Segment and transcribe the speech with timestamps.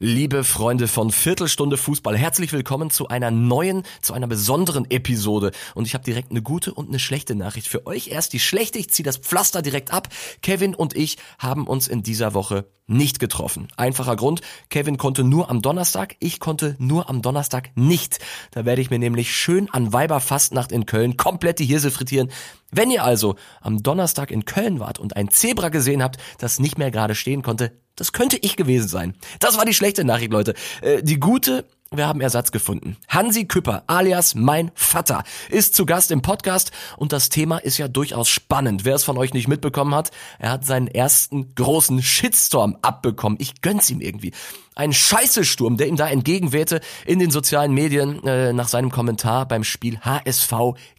[0.00, 5.50] Liebe Freunde von Viertelstunde Fußball, herzlich willkommen zu einer neuen, zu einer besonderen Episode.
[5.74, 8.06] Und ich habe direkt eine gute und eine schlechte Nachricht für euch.
[8.06, 10.06] Erst die schlechte, ich ziehe das Pflaster direkt ab.
[10.40, 13.66] Kevin und ich haben uns in dieser Woche nicht getroffen.
[13.76, 18.20] Einfacher Grund, Kevin konnte nur am Donnerstag, ich konnte nur am Donnerstag nicht.
[18.52, 22.30] Da werde ich mir nämlich schön an Weiberfastnacht in Köln komplett die Hirse frittieren.
[22.70, 26.78] Wenn ihr also am Donnerstag in Köln wart und ein Zebra gesehen habt, das nicht
[26.78, 29.14] mehr gerade stehen konnte, das könnte ich gewesen sein.
[29.40, 30.54] Das war die schlechte Nachricht, Leute.
[30.80, 32.96] Äh, die gute, wir haben Ersatz gefunden.
[33.08, 37.88] Hansi Küpper, alias mein Vater, ist zu Gast im Podcast und das Thema ist ja
[37.88, 38.84] durchaus spannend.
[38.84, 43.38] Wer es von euch nicht mitbekommen hat, er hat seinen ersten großen Shitstorm abbekommen.
[43.40, 44.32] Ich gönn's ihm irgendwie
[44.78, 49.64] ein Scheißesturm, der ihm da entgegenwehte in den sozialen Medien äh, nach seinem Kommentar beim
[49.64, 50.52] Spiel HSV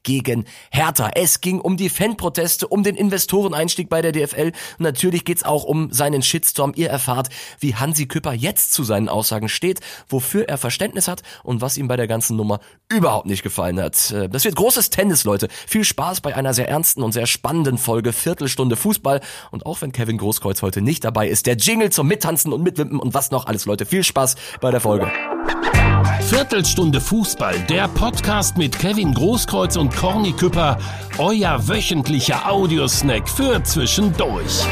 [0.03, 1.11] gegen Hertha.
[1.15, 5.63] Es ging um die Fanproteste, um den Investoreneinstieg bei der DFL und natürlich geht's auch
[5.63, 6.73] um seinen Shitstorm.
[6.75, 7.29] Ihr erfahrt,
[7.59, 11.87] wie Hansi Küpper jetzt zu seinen Aussagen steht, wofür er Verständnis hat und was ihm
[11.87, 14.11] bei der ganzen Nummer überhaupt nicht gefallen hat.
[14.11, 15.47] Äh, das wird großes Tennis, Leute.
[15.67, 19.21] Viel Spaß bei einer sehr ernsten und sehr spannenden Folge Viertelstunde Fußball
[19.51, 22.99] und auch wenn Kevin Großkreuz heute nicht dabei ist, der Jingle zum Mittanzen und Mitwimpen
[22.99, 23.85] und was noch alles Leute.
[23.85, 25.11] Viel Spaß bei der Folge.
[26.21, 30.77] Viertelstunde Fußball, der Podcast mit Kevin Großkreuz und Corny Küpper,
[31.17, 34.63] euer wöchentlicher Audiosnack für zwischendurch.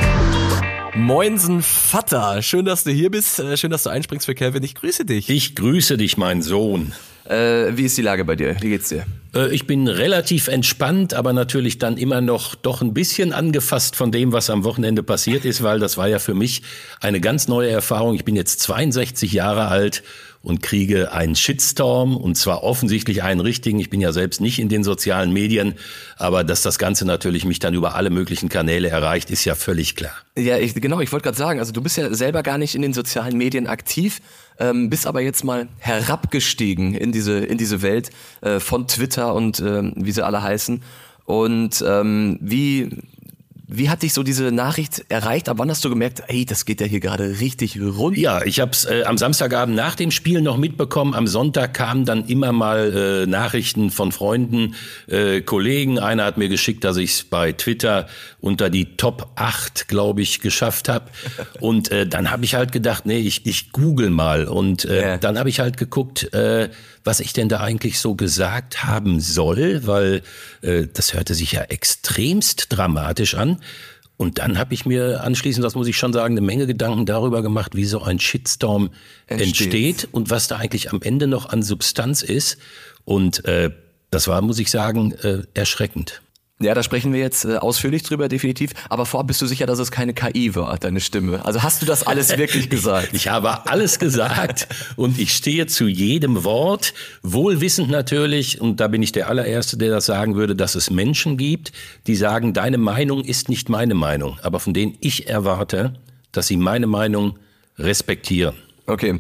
[0.96, 4.64] Moinsen Vater, schön, dass du hier bist, äh, schön, dass du einspringst für Kevin.
[4.64, 5.30] Ich grüße dich.
[5.30, 6.94] Ich grüße dich, mein Sohn.
[7.30, 8.56] Äh, wie ist die Lage bei dir?
[8.62, 9.06] Wie geht's dir?
[9.36, 14.12] Äh, ich bin relativ entspannt, aber natürlich dann immer noch doch ein bisschen angefasst von
[14.12, 16.62] dem, was am Wochenende passiert ist, weil das war ja für mich
[17.02, 18.16] eine ganz neue Erfahrung.
[18.16, 20.04] Ich bin jetzt 62 Jahre alt
[20.42, 23.80] und kriege einen Shitstorm und zwar offensichtlich einen richtigen.
[23.80, 25.74] Ich bin ja selbst nicht in den sozialen Medien,
[26.16, 29.96] aber dass das Ganze natürlich mich dann über alle möglichen Kanäle erreicht, ist ja völlig
[29.96, 30.14] klar.
[30.38, 32.82] Ja, ich, genau, ich wollte gerade sagen, also du bist ja selber gar nicht in
[32.82, 34.22] den sozialen Medien aktiv,
[34.60, 38.10] ähm, bist aber jetzt mal herabgestiegen in diese, in diese Welt
[38.42, 40.82] äh, von Twitter und äh, wie sie alle heißen.
[41.26, 42.90] Und ähm, wie,
[43.70, 45.50] wie hat dich so diese Nachricht erreicht?
[45.50, 48.18] Ab wann hast du gemerkt, ey, das geht ja hier gerade richtig rund?
[48.18, 51.14] Ja, ich habe es äh, am Samstagabend nach dem Spiel noch mitbekommen.
[51.14, 54.76] Am Sonntag kamen dann immer mal äh, Nachrichten von Freunden,
[55.08, 56.00] äh, Kollegen.
[56.00, 58.08] Einer hat mir geschickt, dass ich es bei Twitter
[58.40, 61.12] unter die Top 8, glaube ich, geschafft habe.
[61.60, 64.46] Und äh, dann habe ich halt gedacht, nee, ich, ich google mal.
[64.46, 65.18] Und äh, ja.
[65.18, 66.70] dann habe ich halt geguckt, äh,
[67.04, 70.22] was ich denn da eigentlich so gesagt haben soll, weil
[70.62, 73.60] äh, das hörte sich ja extremst dramatisch an.
[74.18, 77.44] Und dann habe ich mir anschließend, das muss ich schon sagen, eine Menge Gedanken darüber
[77.44, 78.90] gemacht, wie so ein Shitstorm
[79.28, 82.58] entsteht, entsteht und was da eigentlich am Ende noch an Substanz ist.
[83.06, 83.70] Und äh,
[84.10, 86.22] das war, muss ich sagen, äh, erschreckend.
[86.60, 88.72] Ja, da sprechen wir jetzt äh, ausführlich drüber, definitiv.
[88.90, 91.46] Aber vorab bist du sicher, dass es keine KI war, deine Stimme.
[91.46, 93.10] Also hast du das alles wirklich gesagt?
[93.14, 99.04] ich habe alles gesagt und ich stehe zu jedem Wort, wohlwissend natürlich, und da bin
[99.04, 101.74] ich der allererste, der das sagen würde, dass es Menschen gibt,
[102.08, 105.94] die sagen, deine Meinung ist nicht meine Meinung, aber von denen ich erwarte,
[106.32, 107.38] dass sie meine Meinung
[107.78, 108.56] respektieren.
[108.88, 109.20] Okay,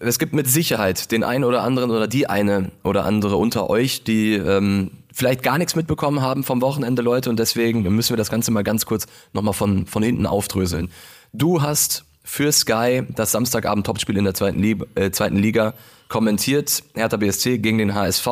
[0.00, 4.04] es gibt mit Sicherheit den einen oder anderen oder die eine oder andere unter euch,
[4.04, 8.30] die ähm, vielleicht gar nichts mitbekommen haben vom Wochenende, Leute, und deswegen müssen wir das
[8.30, 10.90] Ganze mal ganz kurz nochmal von, von hinten aufdröseln.
[11.32, 15.74] Du hast für Sky das Samstagabend-Topspiel in der zweiten Liga, äh, zweiten Liga
[16.08, 18.26] kommentiert, Hertha BSC gegen den HSV.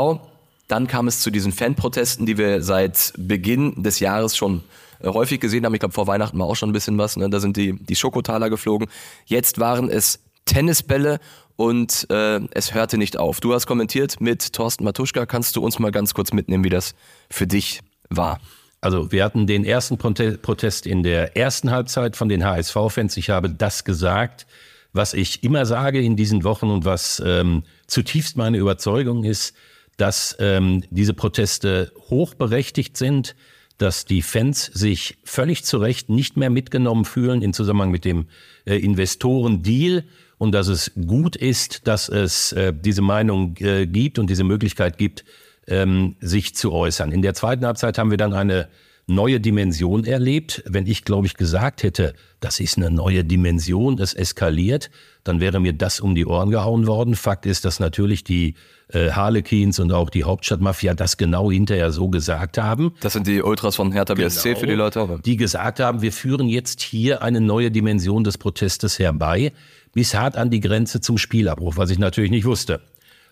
[0.69, 4.63] Dann kam es zu diesen Fanprotesten, die wir seit Beginn des Jahres schon
[5.01, 5.75] äh, häufig gesehen haben.
[5.75, 7.17] Ich glaube, vor Weihnachten war auch schon ein bisschen was.
[7.17, 7.29] Ne?
[7.29, 8.89] Da sind die, die Schokotaler geflogen.
[9.27, 11.21] Jetzt waren es Tennisbälle
[11.57, 13.41] und äh, es hörte nicht auf.
[13.41, 15.27] Du hast kommentiert mit Thorsten Matuschka.
[15.27, 16.95] Kannst du uns mal ganz kurz mitnehmen, wie das
[17.31, 18.41] für dich war?
[18.81, 23.17] Also wir hatten den ersten Protest in der ersten Halbzeit von den HSV-Fans.
[23.19, 24.47] Ich habe das gesagt,
[24.93, 29.55] was ich immer sage in diesen Wochen und was ähm, zutiefst meine Überzeugung ist,
[29.99, 33.37] dass ähm, diese Proteste hochberechtigt sind,
[33.77, 38.27] dass die Fans sich völlig zu Recht nicht mehr mitgenommen fühlen in Zusammenhang mit dem
[38.65, 40.05] äh, Investoren-Deal
[40.41, 44.97] und dass es gut ist, dass es äh, diese Meinung äh, gibt und diese Möglichkeit
[44.97, 45.23] gibt,
[45.67, 47.13] ähm, sich zu äußern.
[47.13, 48.69] In der zweiten Halbzeit haben wir dann eine
[49.07, 50.63] neue Dimension erlebt.
[50.67, 54.91] Wenn ich, glaube ich, gesagt hätte, das ist eine neue Dimension, es eskaliert,
[55.25, 57.17] dann wäre mir das um die Ohren gehauen worden.
[57.17, 58.55] Fakt ist, dass natürlich die
[58.89, 62.95] äh, Harlequins und auch die Hauptstadtmafia das genau hinterher so gesagt haben.
[63.01, 65.21] Das sind die Ultras von Hertha BSC genau, für die Leute.
[65.23, 69.53] Die gesagt haben, wir führen jetzt hier eine neue Dimension des Protestes herbei
[69.93, 72.81] bis hart an die Grenze zum Spielabbruch, was ich natürlich nicht wusste.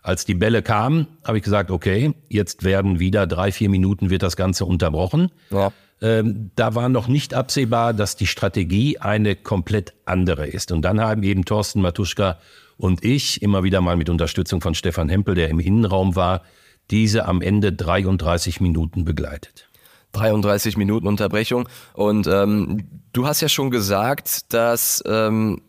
[0.03, 4.23] Als die Bälle kamen, habe ich gesagt, okay, jetzt werden wieder drei, vier Minuten wird
[4.23, 5.31] das Ganze unterbrochen.
[5.51, 5.73] Ja.
[6.01, 10.71] ähm, da war noch nicht absehbar, dass die Strategie eine komplett andere ist.
[10.73, 12.39] Und dann haben eben Thorsten Matuschka
[12.77, 16.43] und ich, immer wieder mal mit Unterstützung von Stefan Hempel, der im Innenraum war,
[16.91, 19.69] diese am Ende 33 Minuten begleitet.
[20.13, 21.69] 33 Minuten Unterbrechung.
[21.93, 25.61] Und ähm, du hast ja schon gesagt, dass ähm,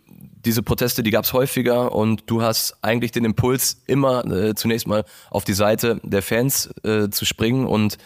[0.46, 4.88] diese Proteste, die gab es häufiger und du hast eigentlich den Impuls, immer äh, zunächst
[4.88, 7.98] mal auf die Seite der Fans äh, zu springen und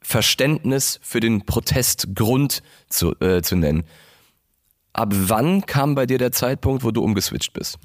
[0.00, 3.84] Verständnis für den Protestgrund zu, äh, zu nennen.
[4.92, 7.78] Ab wann kam bei dir der Zeitpunkt, wo du umgeswitcht bist?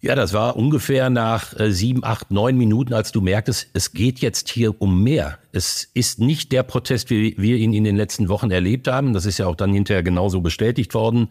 [0.00, 4.18] Ja, das war ungefähr nach äh, sieben, acht, neun Minuten, als du merktest, es geht
[4.18, 5.38] jetzt hier um mehr.
[5.52, 9.12] Es ist nicht der Protest, wie wir ihn in den letzten Wochen erlebt haben.
[9.12, 11.28] Das ist ja auch dann hinterher genauso bestätigt worden.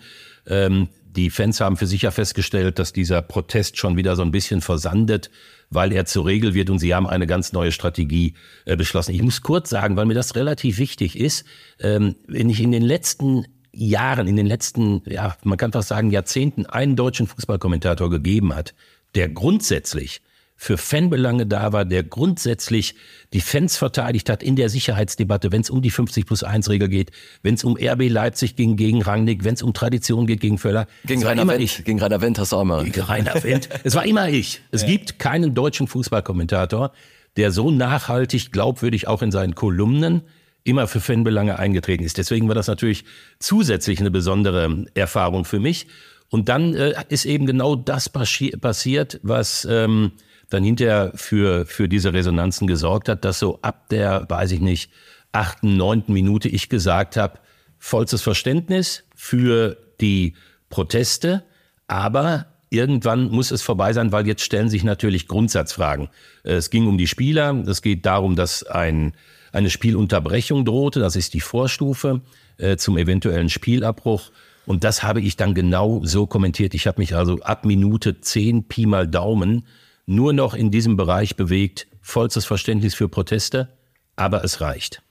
[0.48, 4.32] Ähm, die Fans haben für sich ja festgestellt, dass dieser Protest schon wieder so ein
[4.32, 5.30] bisschen versandet,
[5.70, 8.34] weil er zur Regel wird und sie haben eine ganz neue Strategie
[8.66, 9.14] äh, beschlossen.
[9.14, 11.46] Ich muss kurz sagen, weil mir das relativ wichtig ist,
[11.80, 16.12] ähm, wenn ich in den letzten Jahren, in den letzten, ja, man kann fast sagen
[16.12, 18.74] Jahrzehnten einen deutschen Fußballkommentator gegeben hat,
[19.16, 20.22] der grundsätzlich
[20.64, 22.94] für Fanbelange da war, der grundsätzlich
[23.34, 26.88] die Fans verteidigt hat in der Sicherheitsdebatte, wenn es um die 50 plus 1 Regel
[26.88, 27.10] geht,
[27.42, 30.86] wenn es um RB Leipzig ging gegen Rangnick, wenn es um Tradition geht gegen Völler.
[31.04, 31.84] Gegen Rainer Wendt, ich.
[31.84, 32.84] gegen Rainer Wendt hast du auch mal.
[32.84, 33.70] Gegen Rainer Wendt.
[33.84, 34.62] es war immer ich.
[34.70, 34.90] Es ja.
[34.90, 36.92] gibt keinen deutschen Fußballkommentator,
[37.38, 40.22] der so nachhaltig, glaubwürdig auch in seinen Kolumnen
[40.64, 42.20] immer für Fanbelange eingetreten ist.
[42.20, 43.04] Deswegen war das natürlich
[43.40, 45.88] zusätzlich eine besondere Erfahrung für mich.
[46.30, 50.12] Und dann äh, ist eben genau das passiert, was ähm,
[50.52, 54.92] dann hinterher für, für diese Resonanzen gesorgt hat, dass so ab der, weiß ich nicht,
[55.32, 57.40] achten, neunten Minute ich gesagt habe,
[57.80, 60.36] vollstes Verständnis für die
[60.70, 61.44] Proteste,
[61.88, 66.10] aber irgendwann muss es vorbei sein, weil jetzt stellen sich natürlich Grundsatzfragen.
[66.44, 69.14] Es ging um die Spieler, es geht darum, dass ein
[69.52, 71.00] eine Spielunterbrechung drohte.
[71.00, 72.22] Das ist die Vorstufe
[72.58, 74.32] äh, zum eventuellen Spielabbruch.
[74.66, 76.74] Und das habe ich dann genau so kommentiert.
[76.74, 79.66] Ich habe mich also ab Minute 10 Pi mal Daumen
[80.06, 81.88] nur noch in diesem Bereich bewegt.
[82.02, 83.70] Vollstes Verständnis für Proteste,
[84.16, 85.02] aber es reicht.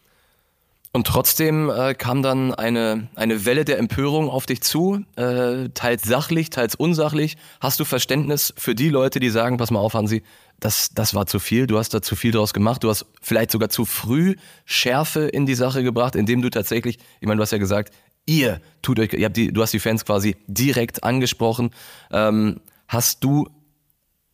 [0.92, 6.02] Und trotzdem äh, kam dann eine, eine Welle der Empörung auf dich zu, äh, teils
[6.02, 7.36] sachlich, teils unsachlich.
[7.60, 10.24] Hast du Verständnis für die Leute, die sagen, pass mal auf, Hansi,
[10.58, 13.52] das, das war zu viel, du hast da zu viel draus gemacht, du hast vielleicht
[13.52, 14.34] sogar zu früh
[14.64, 17.94] Schärfe in die Sache gebracht, indem du tatsächlich, ich meine, du hast ja gesagt,
[18.26, 21.70] ihr tut euch, ihr habt die, du hast die Fans quasi direkt angesprochen.
[22.10, 23.48] Ähm, hast du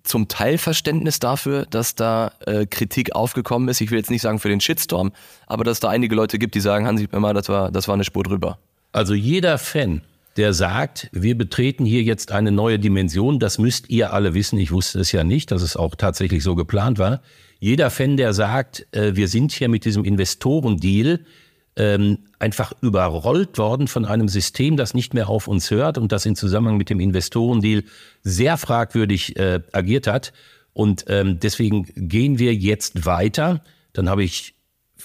[0.06, 3.81] zum Teil Verständnis dafür, dass da äh, Kritik aufgekommen ist.
[3.81, 5.12] Ich will jetzt nicht sagen für den Shitstorm,
[5.47, 8.05] aber dass da einige Leute gibt, die sagen, Hansi mal, das war, das war eine
[8.05, 8.58] Spur drüber.
[8.93, 10.03] Also jeder Fan,
[10.37, 14.70] der sagt, wir betreten hier jetzt eine neue Dimension, das müsst ihr alle wissen, ich
[14.70, 17.20] wusste es ja nicht, dass es auch tatsächlich so geplant war.
[17.59, 21.20] Jeder Fan, der sagt, äh, wir sind hier mit diesem Investorendeal
[21.76, 26.26] ähm, einfach überrollt worden von einem System, das nicht mehr auf uns hört und das
[26.26, 27.84] in Zusammenhang mit dem Investorendeal
[28.23, 30.32] sehr fragwürdig äh, agiert hat.
[30.73, 33.62] Und ähm, deswegen gehen wir jetzt weiter.
[33.93, 34.55] Dann habe ich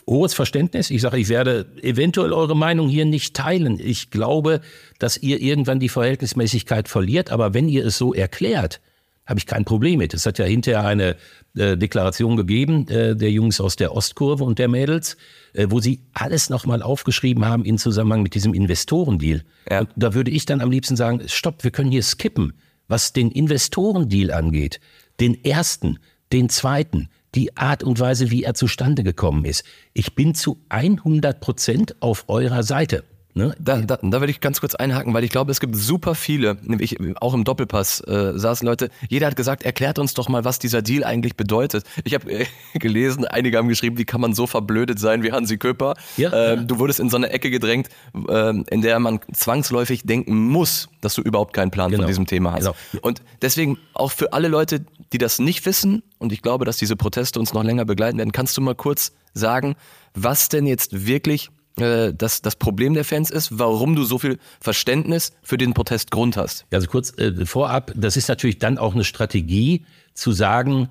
[0.08, 0.90] hohes Verständnis.
[0.90, 3.80] Ich sage, ich werde eventuell eure Meinung hier nicht teilen.
[3.80, 4.62] Ich glaube,
[5.00, 7.32] dass ihr irgendwann die Verhältnismäßigkeit verliert.
[7.32, 8.82] Aber wenn ihr es so erklärt,
[9.26, 10.14] habe ich kein Problem mit.
[10.14, 11.16] Es hat ja hinterher eine
[11.56, 15.18] äh, Deklaration gegeben äh, der Jungs aus der Ostkurve und der Mädels,
[15.54, 19.44] äh, wo sie alles nochmal aufgeschrieben haben in Zusammenhang mit diesem Investorendeal.
[19.70, 19.86] Ja.
[19.96, 22.54] Da würde ich dann am liebsten sagen, stopp, wir können hier skippen,
[22.88, 24.80] was den Investorendeal angeht.
[25.20, 26.00] Den ersten,
[26.34, 29.64] den zweiten, die Art und Weise, wie er zustande gekommen ist.
[29.94, 33.04] Ich bin zu 100 Prozent auf eurer Seite.
[33.34, 33.56] Ne?
[33.60, 36.58] Da, da, da will ich ganz kurz einhaken, weil ich glaube, es gibt super viele,
[36.64, 40.60] nämlich auch im Doppelpass äh, saßen Leute, jeder hat gesagt, erklärt uns doch mal, was
[40.60, 41.86] dieser Deal eigentlich bedeutet.
[42.04, 45.58] Ich habe äh, gelesen, einige haben geschrieben, wie kann man so verblödet sein wie Hansi
[45.58, 45.96] Köper.
[46.18, 46.66] Ja, ähm, ja.
[46.66, 47.88] Du wurdest in so eine Ecke gedrängt,
[48.28, 52.04] ähm, in der man zwangsläufig denken muss, dass du überhaupt keinen Plan genau.
[52.04, 52.66] von diesem Thema hast.
[52.66, 52.76] Genau.
[53.02, 54.84] Und deswegen auch für alle Leute,
[55.14, 58.32] die das nicht wissen, und ich glaube, dass diese Proteste uns noch länger begleiten werden,
[58.32, 59.76] kannst du mal kurz sagen,
[60.14, 61.50] was denn jetzt wirklich
[61.82, 66.38] äh, das, das Problem der Fans ist, warum du so viel Verständnis für den Protestgrund
[66.38, 66.66] hast.
[66.72, 70.90] Also kurz äh, vorab, das ist natürlich dann auch eine Strategie zu sagen,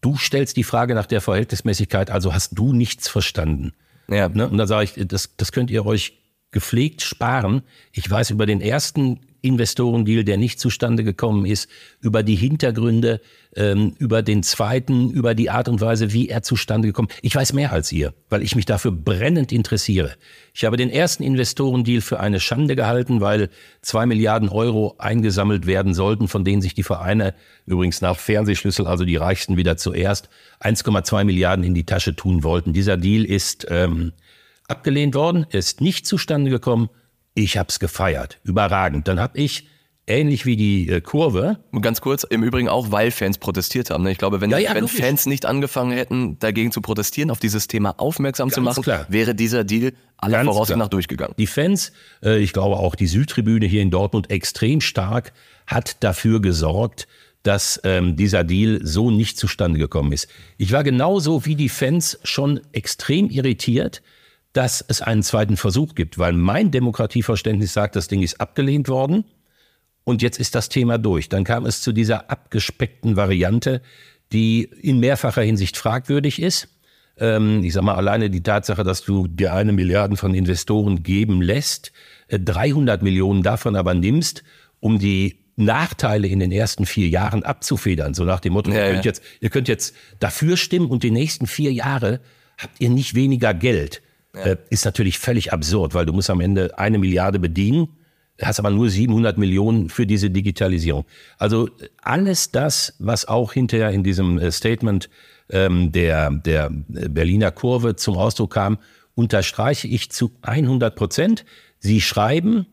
[0.00, 3.72] du stellst die Frage nach der Verhältnismäßigkeit, also hast du nichts verstanden.
[4.08, 4.28] Ja.
[4.28, 4.48] Ne?
[4.48, 6.18] Und da sage ich, das, das könnt ihr euch
[6.50, 7.62] gepflegt sparen.
[7.92, 11.68] Ich weiß über den ersten Investorendeal, der nicht zustande gekommen ist,
[12.00, 13.20] über die Hintergründe,
[13.54, 17.18] ähm, über den zweiten, über die Art und Weise, wie er zustande gekommen ist.
[17.22, 20.14] Ich weiß mehr als ihr, weil ich mich dafür brennend interessiere.
[20.54, 23.50] Ich habe den ersten Investorendeal für eine Schande gehalten, weil
[23.82, 27.34] zwei Milliarden Euro eingesammelt werden sollten, von denen sich die Vereine
[27.66, 30.28] übrigens nach Fernsehschlüssel, also die Reichsten wieder zuerst,
[30.60, 32.72] 1,2 Milliarden in die Tasche tun wollten.
[32.72, 34.12] Dieser Deal ist ähm,
[34.68, 36.88] abgelehnt worden, ist nicht zustande gekommen.
[37.34, 39.08] Ich habe es gefeiert, überragend.
[39.08, 39.66] Dann habe ich
[40.06, 41.58] ähnlich wie die äh, Kurve.
[41.80, 44.04] Ganz kurz, im Übrigen auch, weil Fans protestiert haben.
[44.04, 44.12] Ne?
[44.12, 47.68] Ich glaube, wenn, ja, ja, wenn Fans nicht angefangen hätten, dagegen zu protestieren, auf dieses
[47.68, 49.06] Thema aufmerksam ganz zu machen, klar.
[49.08, 51.34] wäre dieser Deal aller Voraussicht nach durchgegangen.
[51.38, 55.32] Die Fans, äh, ich glaube auch die Südtribüne hier in Dortmund extrem stark,
[55.66, 57.06] hat dafür gesorgt,
[57.42, 60.28] dass ähm, dieser Deal so nicht zustande gekommen ist.
[60.58, 64.02] Ich war genauso wie die Fans schon extrem irritiert,
[64.52, 69.24] dass es einen zweiten Versuch gibt, weil mein Demokratieverständnis sagt, das Ding ist abgelehnt worden
[70.04, 71.28] und jetzt ist das Thema durch.
[71.28, 73.80] Dann kam es zu dieser abgespeckten Variante,
[74.32, 76.68] die in mehrfacher Hinsicht fragwürdig ist.
[77.18, 81.42] Ähm, ich sage mal, alleine die Tatsache, dass du dir eine Milliarde von Investoren geben
[81.42, 81.92] lässt,
[82.28, 84.42] 300 äh, Millionen davon aber nimmst,
[84.80, 88.14] um die Nachteile in den ersten vier Jahren abzufedern.
[88.14, 91.10] So nach dem Motto, ja, ihr, könnt jetzt, ihr könnt jetzt dafür stimmen und die
[91.10, 92.20] nächsten vier Jahre
[92.58, 94.02] habt ihr nicht weniger Geld.
[94.34, 94.42] Ja.
[94.42, 97.88] Äh, ist natürlich völlig absurd, weil du musst am Ende eine Milliarde bedienen
[98.40, 101.04] hast aber nur 700 Millionen für diese Digitalisierung.
[101.38, 101.68] Also
[102.00, 105.08] alles das, was auch hinterher in diesem äh, Statement
[105.50, 108.78] ähm, der, der Berliner Kurve zum Ausdruck kam,
[109.14, 111.44] unterstreiche ich zu 100 Prozent.
[111.78, 112.66] Sie schreiben,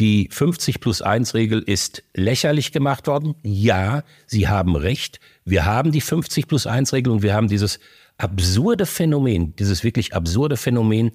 [0.00, 3.36] die 50 plus 1 Regel ist lächerlich gemacht worden.
[3.44, 5.20] Ja, Sie haben recht.
[5.44, 7.78] Wir haben die 50 plus 1 Regel und wir haben dieses
[8.18, 11.12] absurde Phänomen, dieses wirklich absurde Phänomen,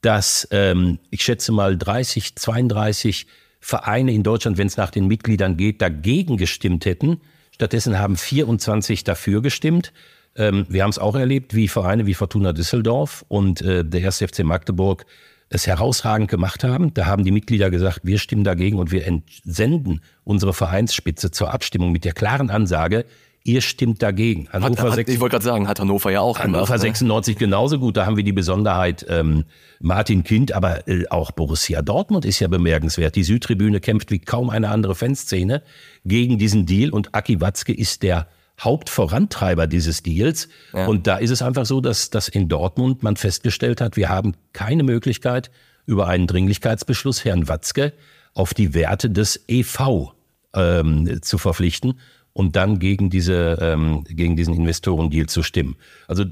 [0.00, 3.26] dass ähm, ich schätze mal 30, 32
[3.60, 7.20] Vereine in Deutschland, wenn es nach den Mitgliedern geht, dagegen gestimmt hätten.
[7.52, 9.92] Stattdessen haben 24 dafür gestimmt.
[10.34, 14.18] Ähm, wir haben es auch erlebt, wie Vereine wie Fortuna Düsseldorf und äh, der 1.
[14.18, 15.06] FC Magdeburg
[15.48, 16.94] es herausragend gemacht haben.
[16.94, 21.92] Da haben die Mitglieder gesagt, wir stimmen dagegen und wir entsenden unsere Vereinsspitze zur Abstimmung
[21.92, 23.04] mit der klaren Ansage,
[23.44, 24.48] Ihr stimmt dagegen.
[24.52, 26.80] Hannover hat, hat, ich wollte gerade sagen, hat Hannover ja auch Hannover gemacht.
[26.80, 27.38] 96 ne?
[27.40, 27.96] genauso gut.
[27.96, 29.44] Da haben wir die Besonderheit ähm,
[29.80, 33.16] Martin Kind, aber äh, auch Borussia Dortmund ist ja bemerkenswert.
[33.16, 35.62] Die Südtribüne kämpft wie kaum eine andere Fanszene
[36.04, 38.28] gegen diesen Deal und Aki Watzke ist der
[38.60, 40.48] Hauptvorantreiber dieses Deals.
[40.72, 40.86] Ja.
[40.86, 44.34] Und da ist es einfach so, dass, dass in Dortmund man festgestellt hat, wir haben
[44.52, 45.50] keine Möglichkeit,
[45.84, 47.92] über einen Dringlichkeitsbeschluss Herrn Watzke
[48.34, 50.12] auf die Werte des EV
[50.54, 51.94] ähm, zu verpflichten
[52.32, 55.76] und dann gegen diese ähm, gegen diesen Investorendeal zu stimmen.
[56.08, 56.24] Also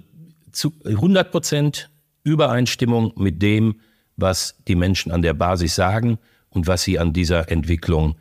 [0.52, 1.90] zu 100 Prozent
[2.22, 3.80] Übereinstimmung mit dem,
[4.16, 6.18] was die Menschen an der Basis sagen
[6.50, 8.16] und was sie an dieser Entwicklung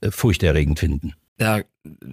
[0.00, 1.14] äh, furchterregend finden.
[1.40, 1.60] Ja,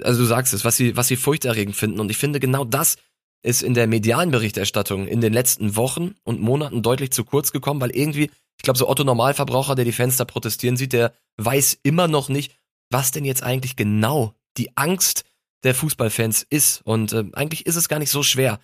[0.04, 2.98] also du sagst es, was sie was sie furchterregend finden und ich finde genau das
[3.46, 7.80] ist in der medialen Berichterstattung in den letzten Wochen und Monaten deutlich zu kurz gekommen,
[7.80, 12.08] weil irgendwie, ich glaube, so Otto Normalverbraucher, der die Fenster protestieren sieht, der weiß immer
[12.08, 12.56] noch nicht,
[12.90, 15.24] was denn jetzt eigentlich genau die Angst
[15.64, 16.82] der Fußballfans ist.
[16.86, 18.60] Und äh, eigentlich ist es gar nicht so schwer.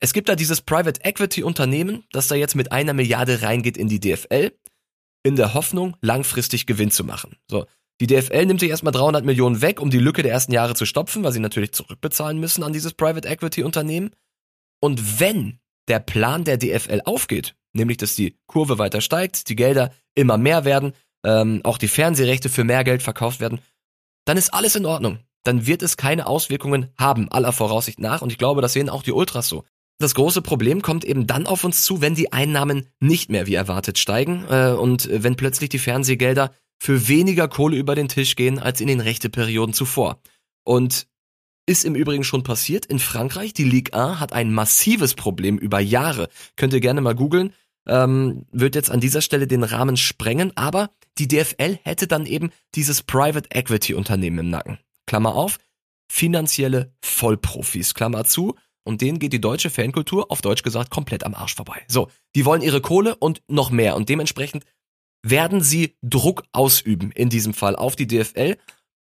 [0.00, 3.88] Es gibt da dieses Private Equity Unternehmen, das da jetzt mit einer Milliarde reingeht in
[3.88, 4.52] die DFL,
[5.22, 7.36] in der Hoffnung, langfristig Gewinn zu machen.
[7.48, 7.66] So.
[8.00, 10.86] Die DFL nimmt sich erstmal 300 Millionen weg, um die Lücke der ersten Jahre zu
[10.86, 14.10] stopfen, weil sie natürlich zurückbezahlen müssen an dieses Private Equity Unternehmen.
[14.80, 19.92] Und wenn der Plan der DFL aufgeht, nämlich dass die Kurve weiter steigt, die Gelder
[20.14, 20.94] immer mehr werden,
[21.26, 23.60] ähm, auch die Fernsehrechte für mehr Geld verkauft werden,
[24.24, 28.22] dann ist alles in Ordnung dann wird es keine Auswirkungen haben, aller Voraussicht nach.
[28.22, 29.64] Und ich glaube, das sehen auch die Ultras so.
[29.98, 33.54] Das große Problem kommt eben dann auf uns zu, wenn die Einnahmen nicht mehr wie
[33.54, 38.58] erwartet steigen äh, und wenn plötzlich die Fernsehgelder für weniger Kohle über den Tisch gehen
[38.58, 40.20] als in den Rechteperioden zuvor.
[40.64, 41.06] Und
[41.66, 43.52] ist im Übrigen schon passiert in Frankreich.
[43.52, 46.28] Die Ligue 1 hat ein massives Problem über Jahre.
[46.56, 47.52] Könnt ihr gerne mal googeln.
[47.86, 52.50] Ähm, wird jetzt an dieser Stelle den Rahmen sprengen, aber die DFL hätte dann eben
[52.74, 54.78] dieses Private Equity Unternehmen im Nacken.
[55.10, 55.58] Klammer auf,
[56.08, 61.34] finanzielle Vollprofis, Klammer zu, und denen geht die deutsche Fankultur, auf Deutsch gesagt, komplett am
[61.34, 61.84] Arsch vorbei.
[61.88, 64.64] So, die wollen ihre Kohle und noch mehr und dementsprechend
[65.26, 68.56] werden sie Druck ausüben, in diesem Fall auf die DFL.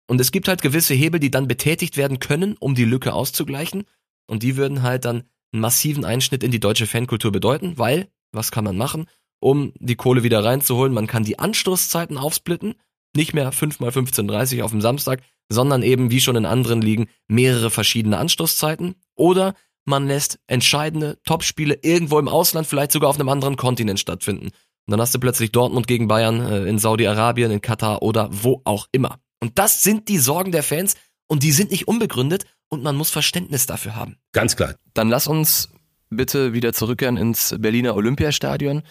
[0.06, 3.82] Und es gibt halt gewisse Hebel, die dann betätigt werden können, um die Lücke auszugleichen.
[4.28, 8.52] Und die würden halt dann einen massiven Einschnitt in die deutsche Fankultur bedeuten, weil, was
[8.52, 9.06] kann man machen,
[9.40, 10.94] um die Kohle wieder reinzuholen?
[10.94, 12.76] Man kann die Anstoßzeiten aufsplitten,
[13.16, 17.06] nicht mehr 5 mal 15.30 auf dem Samstag, sondern eben wie schon in anderen Ligen
[17.28, 23.28] mehrere verschiedene Anstoßzeiten oder man lässt entscheidende Topspiele irgendwo im Ausland, vielleicht sogar auf einem
[23.28, 24.46] anderen Kontinent stattfinden.
[24.46, 28.62] Und dann hast du plötzlich Dortmund gegen Bayern äh, in Saudi-Arabien, in Katar oder wo
[28.64, 29.18] auch immer.
[29.40, 30.94] Und das sind die Sorgen der Fans
[31.28, 34.16] und die sind nicht unbegründet und man muss Verständnis dafür haben.
[34.32, 34.74] Ganz klar.
[34.94, 35.70] Dann lass uns
[36.10, 38.82] bitte wieder zurückkehren ins Berliner Olympiastadion.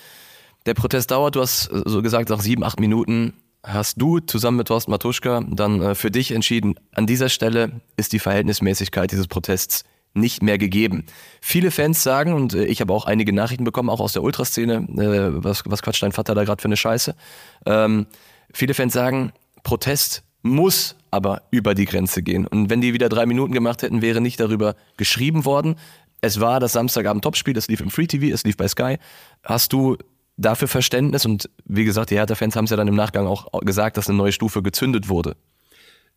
[0.66, 3.34] Der Protest dauert, du hast äh, so gesagt, nach sieben, acht Minuten
[3.66, 8.14] hast du zusammen mit Thorsten Matuschka dann äh, für dich entschieden, an dieser Stelle ist
[8.14, 11.06] die Verhältnismäßigkeit dieses Protests nicht mehr gegeben.
[11.42, 14.76] Viele Fans sagen, und äh, ich habe auch einige Nachrichten bekommen, auch aus der Ultraszene,
[14.76, 17.16] äh, was, was quatscht dein Vater da gerade für eine Scheiße.
[17.66, 18.06] Ähm,
[18.54, 22.46] viele Fans sagen, Protest muss aber über die Grenze gehen.
[22.46, 25.76] Und wenn die wieder drei Minuten gemacht hätten, wäre nicht darüber geschrieben worden.
[26.22, 28.98] Es war das Samstagabend Topspiel, es lief im Free TV, es lief bei Sky.
[29.44, 29.98] Hast du
[30.38, 31.26] dafür Verständnis?
[31.26, 34.18] Und wie gesagt, die Hertha-Fans haben es ja dann im Nachgang auch gesagt, dass eine
[34.18, 35.36] neue Stufe gezündet wurde.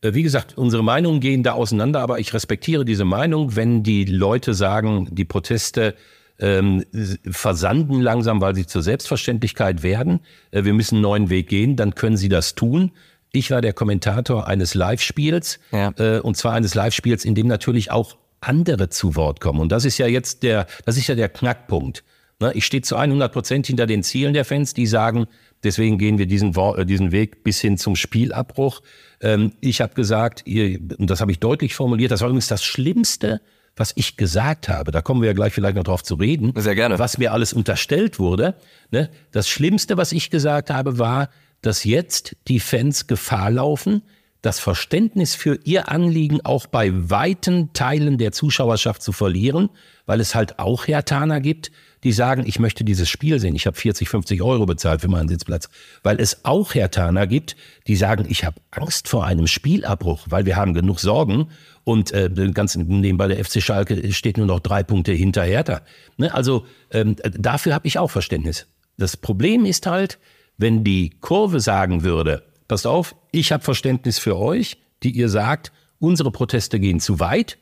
[0.00, 4.04] Äh, wie gesagt, unsere Meinungen gehen da auseinander, aber ich respektiere diese Meinung, wenn die
[4.04, 5.94] Leute sagen, die Proteste
[6.40, 6.84] ähm,
[7.28, 10.20] versanden langsam, weil sie zur Selbstverständlichkeit werden.
[10.50, 12.92] Äh, wir müssen einen neuen Weg gehen, dann können sie das tun.
[13.32, 15.92] Ich war der Kommentator eines Live-Spiels ja.
[15.98, 19.60] äh, und zwar eines Live-Spiels, in dem natürlich auch andere zu Wort kommen.
[19.60, 22.04] Und das ist ja jetzt der, das ist ja der Knackpunkt.
[22.40, 22.52] Ne?
[22.54, 25.26] Ich stehe zu 100 Prozent hinter den Zielen der Fans, die sagen,
[25.64, 28.80] deswegen gehen wir diesen, äh, diesen Weg bis hin zum Spielabbruch.
[29.20, 33.40] Ähm, ich habe gesagt, und das habe ich deutlich formuliert, das war übrigens das Schlimmste,
[33.76, 34.90] was ich gesagt habe.
[34.90, 36.52] Da kommen wir ja gleich vielleicht noch drauf zu reden.
[36.56, 36.98] Sehr gerne.
[36.98, 38.54] Was mir alles unterstellt wurde.
[38.90, 39.08] Ne?
[39.30, 41.30] Das Schlimmste, was ich gesagt habe, war,
[41.62, 44.02] dass jetzt die Fans Gefahr laufen,
[44.42, 49.68] das Verständnis für ihr Anliegen auch bei weiten Teilen der Zuschauerschaft zu verlieren,
[50.06, 51.72] weil es halt auch Hertaner gibt,
[52.04, 53.56] die sagen, ich möchte dieses Spiel sehen.
[53.56, 55.68] Ich habe 40, 50 Euro bezahlt für meinen Sitzplatz.
[56.02, 57.56] Weil es auch Hertaner gibt,
[57.88, 61.48] die sagen, ich habe Angst vor einem Spielabbruch, weil wir haben genug Sorgen
[61.82, 65.82] und äh, ganz nebenbei der FC Schalke steht nur noch drei Punkte hinter Hertha.
[66.16, 66.32] Ne?
[66.32, 68.68] Also ähm, dafür habe ich auch Verständnis.
[68.96, 70.18] Das Problem ist halt,
[70.56, 75.72] wenn die Kurve sagen würde, passt auf, ich habe Verständnis für euch, die ihr sagt,
[75.98, 77.58] unsere Proteste gehen zu weit,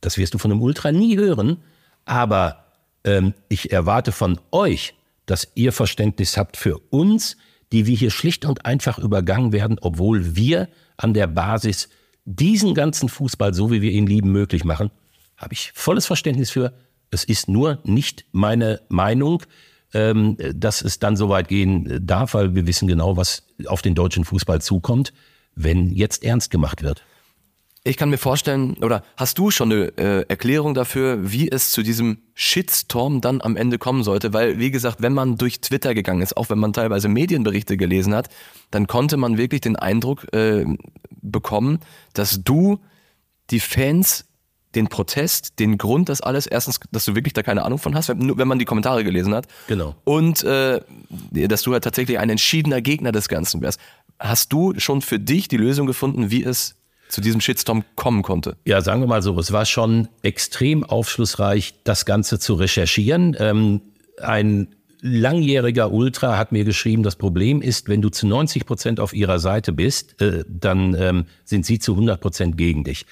[0.00, 1.58] das wirst du von einem Ultra nie hören,
[2.04, 2.66] aber
[3.04, 7.36] ähm, ich erwarte von euch, dass ihr Verständnis habt für uns,
[7.72, 11.88] die wir hier schlicht und einfach übergangen werden, obwohl wir an der Basis
[12.24, 14.90] diesen ganzen Fußball, so wie wir ihn lieben, möglich machen,
[15.36, 16.72] habe ich volles Verständnis für.
[17.10, 19.42] Es ist nur nicht meine Meinung,
[19.96, 23.94] ähm, dass es dann so weit gehen darf, weil wir wissen genau, was auf den
[23.94, 25.14] deutschen Fußball zukommt,
[25.54, 27.02] wenn jetzt ernst gemacht wird.
[27.82, 31.82] Ich kann mir vorstellen, oder hast du schon eine äh, Erklärung dafür, wie es zu
[31.82, 34.34] diesem Shitstorm dann am Ende kommen sollte?
[34.34, 38.14] Weil, wie gesagt, wenn man durch Twitter gegangen ist, auch wenn man teilweise Medienberichte gelesen
[38.14, 38.28] hat,
[38.70, 40.66] dann konnte man wirklich den Eindruck äh,
[41.22, 41.78] bekommen,
[42.12, 42.80] dass du
[43.50, 44.25] die Fans
[44.76, 48.08] den Protest, den Grund, das alles, erstens, dass du wirklich da keine Ahnung von hast,
[48.08, 49.48] wenn, wenn man die Kommentare gelesen hat.
[49.66, 49.96] Genau.
[50.04, 50.80] Und äh,
[51.30, 53.80] dass du halt tatsächlich ein entschiedener Gegner des Ganzen wärst.
[54.18, 56.76] Hast du schon für dich die Lösung gefunden, wie es
[57.08, 58.56] zu diesem Shitstorm kommen konnte?
[58.64, 63.36] Ja, sagen wir mal so, es war schon extrem aufschlussreich, das Ganze zu recherchieren.
[63.38, 63.80] Ähm,
[64.20, 64.68] ein
[65.00, 69.38] langjähriger Ultra hat mir geschrieben, das Problem ist, wenn du zu 90 Prozent auf ihrer
[69.38, 73.06] Seite bist, äh, dann ähm, sind sie zu 100 Prozent gegen dich.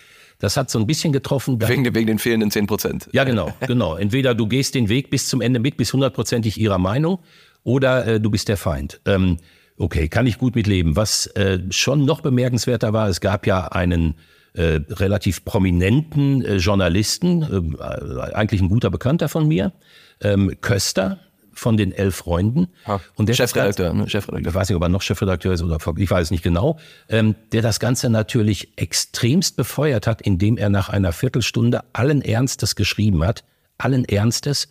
[0.45, 1.59] Das hat so ein bisschen getroffen.
[1.59, 3.09] Wegen, wegen den fehlenden 10 Prozent.
[3.13, 3.97] Ja, genau, genau.
[3.97, 7.21] Entweder du gehst den Weg bis zum Ende mit, bis hundertprozentig ihrer Meinung,
[7.63, 9.01] oder äh, du bist der Feind.
[9.07, 9.39] Ähm,
[9.79, 10.97] okay, kann ich gut mitleben.
[10.97, 14.17] Was äh, schon noch bemerkenswerter war, es gab ja einen
[14.53, 19.73] äh, relativ prominenten äh, Journalisten, äh, eigentlich ein guter Bekannter von mir,
[20.21, 21.21] ähm, Köster,
[21.55, 22.69] von den elf Freunden.
[22.87, 24.09] Ha, und der Chefredakteur, ne?
[24.09, 24.51] Chefredakteur.
[24.51, 26.79] Ich weiß nicht, ob er noch Chefredakteur ist oder ich weiß es nicht genau.
[27.09, 32.75] Ähm, der das Ganze natürlich extremst befeuert hat, indem er nach einer Viertelstunde allen Ernstes
[32.75, 33.45] geschrieben hat.
[33.79, 34.69] Allen Ernstes.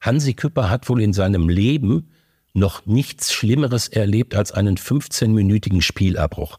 [0.00, 2.10] Hansi Küpper hat wohl in seinem Leben
[2.52, 6.58] noch nichts Schlimmeres erlebt als einen 15-minütigen Spielabbruch.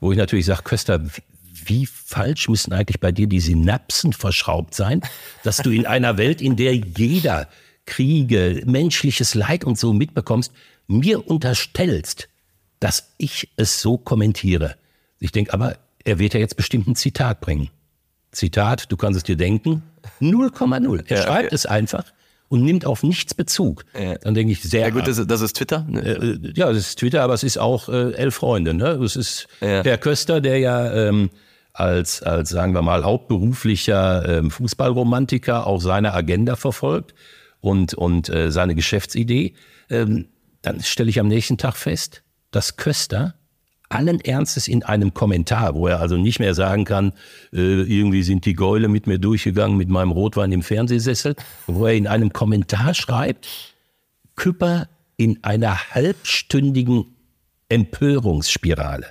[0.00, 1.00] Wo ich natürlich sage, Köster,
[1.68, 5.00] wie falsch müssen eigentlich bei dir die Synapsen verschraubt sein,
[5.44, 7.48] dass du in einer Welt, in der jeder
[7.86, 10.52] Kriege, menschliches Leid und so mitbekommst,
[10.86, 12.28] mir unterstellst,
[12.80, 14.76] dass ich es so kommentiere.
[15.18, 17.70] Ich denke, aber er wird ja jetzt bestimmt ein Zitat bringen.
[18.32, 19.82] Zitat, du kannst es dir denken,
[20.20, 21.04] 0,0.
[21.08, 21.54] Er ja, schreibt okay.
[21.54, 22.04] es einfach
[22.48, 23.84] und nimmt auf nichts Bezug.
[23.98, 24.16] Ja.
[24.18, 24.82] Dann denke ich sehr.
[24.82, 25.86] Ja gut, das ist, das ist Twitter.
[25.88, 26.00] Ne?
[26.00, 28.74] Äh, ja, das ist Twitter, aber es ist auch äh, elf Freunde.
[28.74, 28.90] Ne?
[29.02, 29.82] Es ist ja.
[29.82, 31.30] Herr Köster, der ja ähm,
[31.72, 37.14] als, als, sagen wir mal, hauptberuflicher ähm, Fußballromantiker auch seine Agenda verfolgt
[37.60, 39.54] und, und äh, seine Geschäftsidee,
[39.90, 40.28] ähm,
[40.62, 43.34] dann stelle ich am nächsten Tag fest, dass Köster
[43.88, 47.12] allen Ernstes in einem Kommentar, wo er also nicht mehr sagen kann,
[47.52, 51.94] äh, irgendwie sind die Gäule mit mir durchgegangen mit meinem Rotwein im Fernsehsessel, wo er
[51.94, 53.46] in einem Kommentar schreibt,
[54.34, 57.16] Küpper in einer halbstündigen
[57.68, 59.06] Empörungsspirale.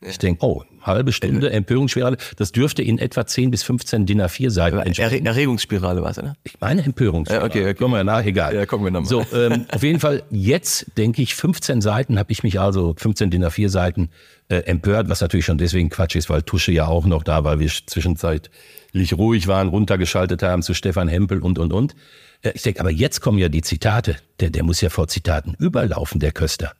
[0.00, 4.50] Ich denke, oh, halbe Stunde Empörungsspirale, das dürfte in etwa 10 bis 15 DIN A4
[4.50, 5.26] Seiten entsprechen.
[5.26, 6.34] Erregungsspirale war es, ne?
[6.44, 7.44] Ich meine Empörungsspirale.
[7.44, 7.74] Ja, okay, okay.
[7.74, 8.54] Kommen wir nach, egal.
[8.54, 9.08] Ja, kommen wir nochmal.
[9.08, 13.30] So, ähm, auf jeden Fall, jetzt denke ich, 15 Seiten habe ich mich also, 15
[13.30, 14.10] DIN A4 Seiten
[14.48, 17.58] äh, empört, was natürlich schon deswegen Quatsch ist, weil Tusche ja auch noch da war,
[17.58, 21.94] wir zwischenzeitlich ruhig waren, runtergeschaltet haben zu Stefan Hempel und, und, und.
[22.42, 24.16] Äh, ich denke, aber jetzt kommen ja die Zitate.
[24.40, 26.72] Der, der muss ja vor Zitaten überlaufen, der Köster.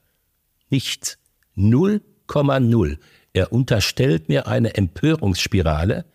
[0.71, 1.19] Nichts.
[1.57, 2.99] 0,0.
[3.35, 6.07] Er unterstellt mir eine Empörungsspirale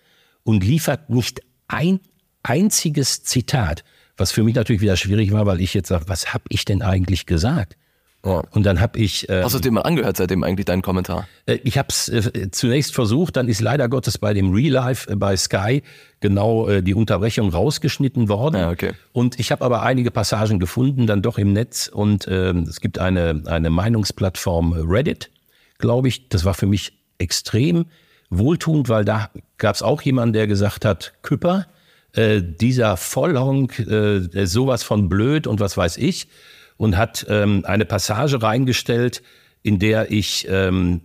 [0.44, 2.00] und liefert nicht ein
[2.42, 3.84] einziges Zitat,
[4.18, 6.82] was für mich natürlich wieder schwierig war, weil ich jetzt sage, was habe ich denn
[6.82, 7.78] eigentlich gesagt?
[8.26, 8.44] Ja.
[8.52, 9.30] Und dann habe ich.
[9.30, 11.28] Äh, Hast du dir mal angehört seitdem eigentlich deinen Kommentar?
[11.46, 15.10] Äh, ich habe es äh, zunächst versucht, dann ist leider Gottes bei dem Real Life
[15.10, 15.84] äh, bei Sky
[16.20, 18.60] genau äh, die Unterbrechung rausgeschnitten worden.
[18.60, 18.92] Ja, okay.
[19.14, 21.88] Und ich habe aber einige Passagen gefunden, dann doch im Netz.
[21.88, 25.32] Und ähm, es gibt eine, eine Meinungsplattform Reddit,
[25.78, 26.28] glaube ich.
[26.28, 27.86] Das war für mich extrem
[28.32, 31.68] wohltuend, weil da gab es auch jemanden, der gesagt hat, Küpper,
[32.14, 36.28] äh, dieser Vollhonk, äh, sowas von blöd und was weiß ich
[36.78, 39.22] und hat ähm, eine Passage reingestellt,
[39.64, 41.02] in der ich ähm,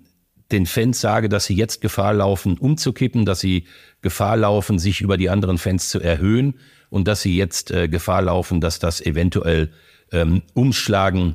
[0.53, 3.65] den Fans sage, dass sie jetzt Gefahr laufen, umzukippen, dass sie
[4.01, 6.55] Gefahr laufen, sich über die anderen Fans zu erhöhen
[6.91, 9.73] und dass sie jetzt äh, Gefahr laufen, dass das eventuell
[10.13, 11.35] ähm, umschlagen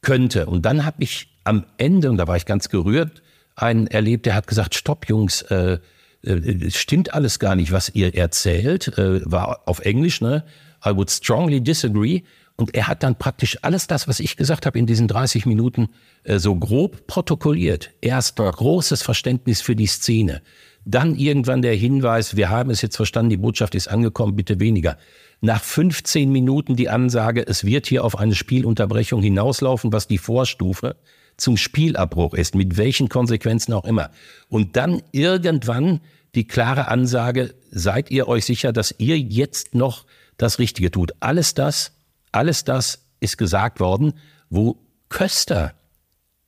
[0.00, 0.46] könnte.
[0.46, 3.22] Und dann habe ich am Ende, und da war ich ganz gerührt,
[3.56, 5.78] einen erlebt, der hat gesagt, stopp Jungs, äh,
[6.22, 10.44] äh, stimmt alles gar nicht, was ihr erzählt, äh, war auf Englisch, ne?
[10.84, 12.22] I would strongly disagree.
[12.58, 15.88] Und er hat dann praktisch alles das, was ich gesagt habe in diesen 30 Minuten,
[16.24, 17.90] äh, so grob protokolliert.
[18.00, 20.42] Erst großes Verständnis für die Szene.
[20.84, 24.96] Dann irgendwann der Hinweis, wir haben es jetzt verstanden, die Botschaft ist angekommen, bitte weniger.
[25.40, 30.96] Nach 15 Minuten die Ansage, es wird hier auf eine Spielunterbrechung hinauslaufen, was die Vorstufe
[31.36, 34.10] zum Spielabbruch ist, mit welchen Konsequenzen auch immer.
[34.48, 36.00] Und dann irgendwann
[36.34, 40.04] die klare Ansage, seid ihr euch sicher, dass ihr jetzt noch
[40.38, 41.12] das Richtige tut.
[41.20, 41.92] Alles das
[42.36, 44.12] alles das ist gesagt worden,
[44.50, 44.76] wo
[45.08, 45.72] Köster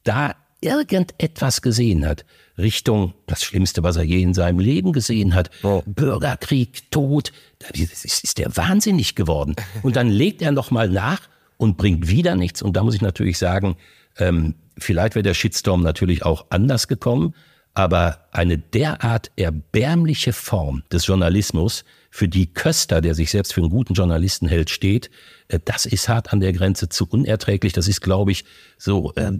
[0.04, 2.26] da irgendetwas gesehen hat,
[2.58, 5.82] Richtung das Schlimmste, was er je in seinem Leben gesehen hat, oh.
[5.86, 9.56] Bürgerkrieg, Tod, das ist der wahnsinnig geworden.
[9.82, 11.22] Und dann legt er nochmal nach
[11.56, 12.60] und bringt wieder nichts.
[12.60, 13.76] Und da muss ich natürlich sagen,
[14.18, 17.34] ähm, vielleicht wäre der Shitstorm natürlich auch anders gekommen,
[17.74, 23.70] aber eine derart erbärmliche Form des Journalismus, für die Köster, der sich selbst für einen
[23.70, 25.10] guten Journalisten hält, steht,
[25.48, 27.72] äh, das ist hart an der Grenze zu unerträglich.
[27.72, 28.44] Das ist, glaube ich,
[28.76, 29.32] so äh,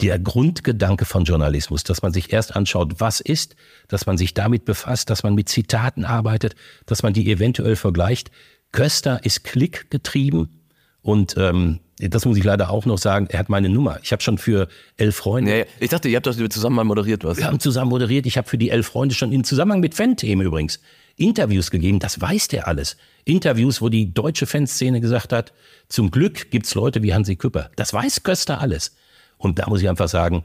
[0.00, 3.54] der Grundgedanke von Journalismus, dass man sich erst anschaut, was ist,
[3.88, 6.56] dass man sich damit befasst, dass man mit Zitaten arbeitet,
[6.86, 8.30] dass man die eventuell vergleicht.
[8.72, 10.62] Köster ist klickgetrieben
[11.02, 13.98] und ähm, das muss ich leider auch noch sagen, er hat meine Nummer.
[14.02, 15.58] Ich habe schon für elf Freunde.
[15.58, 17.38] Ja, ich dachte, ihr habt das zusammen mal moderiert, was?
[17.38, 18.26] Wir haben zusammen moderiert.
[18.26, 20.80] Ich habe für die elf Freunde schon in Zusammenhang mit Fan-Themen übrigens
[21.16, 21.98] Interviews gegeben.
[21.98, 22.96] Das weiß der alles.
[23.24, 25.52] Interviews, wo die deutsche Fanszene gesagt hat,
[25.88, 27.70] zum Glück gibt's Leute wie Hansi Küpper.
[27.76, 28.96] Das weiß Köster alles.
[29.36, 30.44] Und da muss ich einfach sagen,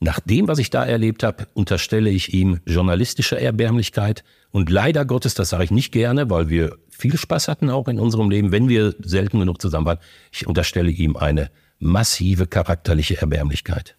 [0.00, 4.24] nach dem, was ich da erlebt habe, unterstelle ich ihm journalistische Erbärmlichkeit.
[4.50, 7.98] Und leider Gottes, das sage ich nicht gerne, weil wir viel Spaß hatten auch in
[7.98, 9.98] unserem Leben, wenn wir selten genug zusammen waren.
[10.30, 13.96] Ich unterstelle ihm eine massive charakterliche Erbärmlichkeit.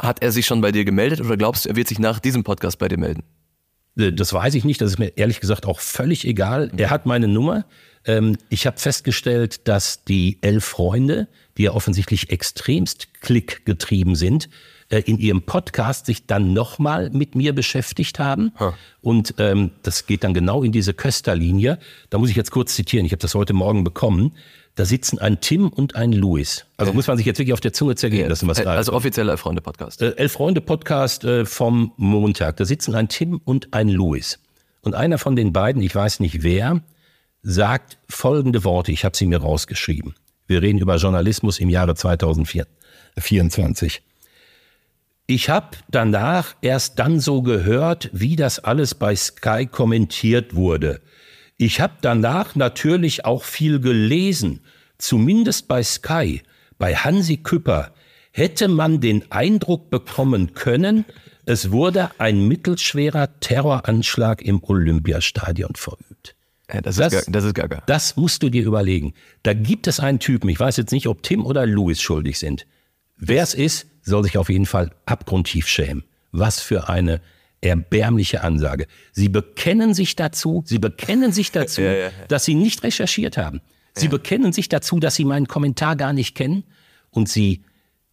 [0.00, 2.42] Hat er sich schon bei dir gemeldet oder glaubst du, er wird sich nach diesem
[2.42, 3.22] Podcast bei dir melden?
[3.96, 6.72] Äh, das weiß ich nicht, das ist mir ehrlich gesagt auch völlig egal.
[6.76, 7.66] Er hat meine Nummer.
[8.04, 14.48] Ähm, ich habe festgestellt, dass die elf Freunde, die ja offensichtlich extremst klickgetrieben sind,
[14.98, 18.52] in ihrem Podcast sich dann nochmal mit mir beschäftigt haben.
[18.58, 18.72] Huh.
[19.00, 21.78] Und ähm, das geht dann genau in diese Kösterlinie.
[22.10, 24.32] Da muss ich jetzt kurz zitieren, ich habe das heute Morgen bekommen.
[24.74, 26.64] Da sitzen ein Tim und ein Louis.
[26.78, 29.32] Also muss man sich jetzt wirklich auf der Zunge zergehen lassen, was da Also offizieller
[29.32, 30.00] Elf-Freunde-Podcast.
[30.00, 32.56] Äh, Elf-Freunde-Podcast äh, vom Montag.
[32.56, 34.38] Da sitzen ein Tim und ein Louis.
[34.80, 36.80] Und einer von den beiden, ich weiß nicht wer,
[37.42, 40.14] sagt folgende Worte, ich habe sie mir rausgeschrieben.
[40.46, 44.02] Wir reden über Journalismus im Jahre 2024.
[45.26, 51.00] Ich habe danach erst dann so gehört, wie das alles bei Sky kommentiert wurde.
[51.56, 54.60] Ich habe danach natürlich auch viel gelesen,
[54.98, 56.42] zumindest bei Sky,
[56.78, 57.94] bei Hansi Küpper,
[58.32, 61.04] hätte man den Eindruck bekommen können,
[61.44, 66.36] es wurde ein mittelschwerer Terroranschlag im Olympiastadion verübt.
[66.72, 67.82] Ja, das, das, ist, das ist gaga.
[67.86, 69.14] Das musst du dir überlegen.
[69.42, 72.66] Da gibt es einen Typen, ich weiß jetzt nicht, ob Tim oder Louis schuldig sind.
[73.16, 76.04] Wer es ist, soll sich auf jeden Fall abgrundtief schämen.
[76.30, 77.20] Was für eine
[77.60, 78.86] erbärmliche Ansage.
[79.12, 83.60] Sie bekennen sich dazu, sie bekennen sich dazu, ja, ja, dass sie nicht recherchiert haben.
[83.94, 86.64] Sie bekennen sich dazu, dass sie meinen Kommentar gar nicht kennen
[87.10, 87.62] und sie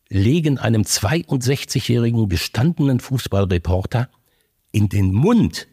[0.10, 4.10] legen einem 62-jährigen gestandenen Fußballreporter
[4.72, 5.68] in den Mund,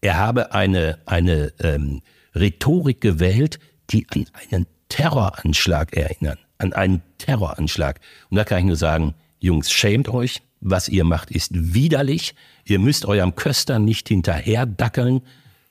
[0.00, 2.02] er habe eine, eine ähm,
[2.34, 3.58] Rhetorik gewählt,
[3.90, 6.38] die an einen Terroranschlag erinnern.
[6.58, 8.00] An einen Terroranschlag.
[8.30, 10.40] Und da kann ich nur sagen, Jungs, schämt euch.
[10.60, 12.36] Was ihr macht, ist widerlich.
[12.64, 15.22] Ihr müsst eurem Köster nicht hinterherdackeln.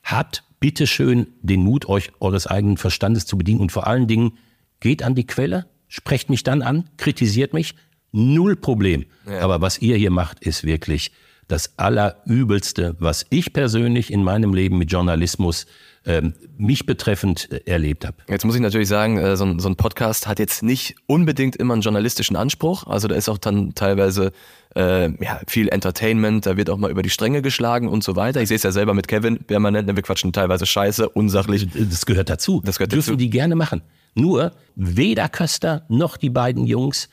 [0.03, 4.38] Habt bitteschön den Mut, euch eures eigenen Verstandes zu bedienen und vor allen Dingen
[4.81, 7.75] geht an die Quelle, sprecht mich dann an, kritisiert mich,
[8.12, 9.05] null Problem.
[9.25, 9.39] Ja.
[9.39, 11.13] Aber was ihr hier macht, ist wirklich
[11.47, 15.65] das Allerübelste, was ich persönlich in meinem Leben mit Journalismus
[16.05, 18.17] ähm, mich betreffend äh, erlebt habe.
[18.27, 21.55] Jetzt muss ich natürlich sagen, äh, so, ein, so, ein, Podcast hat jetzt nicht unbedingt
[21.55, 22.87] immer einen journalistischen Anspruch.
[22.87, 24.31] Also da ist auch dann teilweise
[24.75, 28.41] äh, ja, viel Entertainment, da wird auch mal über die Stränge geschlagen und so weiter.
[28.41, 31.67] Ich sehe es ja selber mit Kevin permanent, wir quatschen teilweise scheiße, unsachlich.
[31.73, 32.61] Das gehört dazu.
[32.65, 33.17] Das gehört Dürfen dazu.
[33.17, 33.83] die gerne machen.
[34.15, 37.09] Nur weder Köster noch die beiden Jungs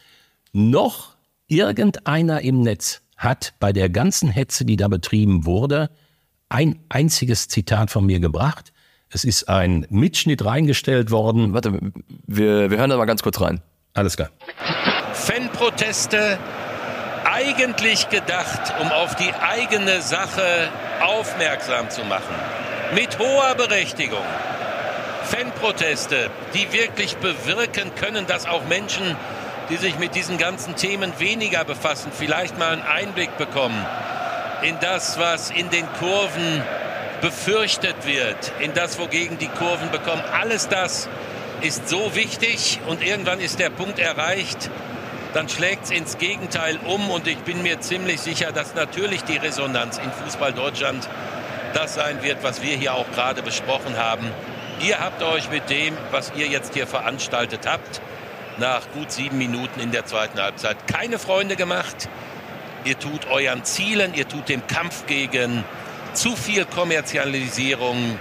[0.53, 5.91] noch irgendeiner im Netz hat bei der ganzen Hetze, die da betrieben wurde,
[6.49, 8.73] ein einziges Zitat von mir gebracht.
[9.11, 11.55] Es ist ein Mitschnitt reingestellt worden.
[11.55, 11.79] Warte,
[12.27, 13.61] wir, wir hören da mal ganz kurz rein.
[13.95, 14.31] Alles klar.
[15.13, 16.39] Fanproteste
[17.25, 20.69] eigentlich gedacht, um auf die eigene Sache
[21.01, 22.35] aufmerksam zu machen.
[22.95, 24.25] Mit hoher Berechtigung.
[25.25, 29.17] Fanproteste, die wirklich bewirken können, dass auch Menschen
[29.71, 33.85] die sich mit diesen ganzen Themen weniger befassen, vielleicht mal einen Einblick bekommen
[34.63, 36.63] in das, was in den Kurven
[37.21, 40.23] befürchtet wird, in das, wogegen die Kurven bekommen.
[40.33, 41.09] Alles das
[41.61, 44.71] ist so wichtig und irgendwann ist der Punkt erreicht,
[45.35, 49.37] dann schlägt es ins Gegenteil um und ich bin mir ziemlich sicher, dass natürlich die
[49.37, 51.09] Resonanz in Fußball Deutschland
[51.75, 54.27] das sein wird, was wir hier auch gerade besprochen haben.
[54.81, 58.01] Ihr habt euch mit dem, was ihr jetzt hier veranstaltet habt,
[58.59, 62.09] nach gut sieben Minuten in der zweiten Halbzeit keine Freunde gemacht.
[62.85, 65.65] Ihr tut euren Zielen, ihr tut dem Kampf gegen
[66.15, 68.19] zu viel Kommerzialisierung,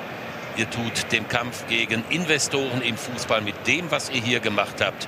[0.58, 5.08] ihr tut dem Kampf gegen Investoren im Fußball mit dem, was ihr hier gemacht habt,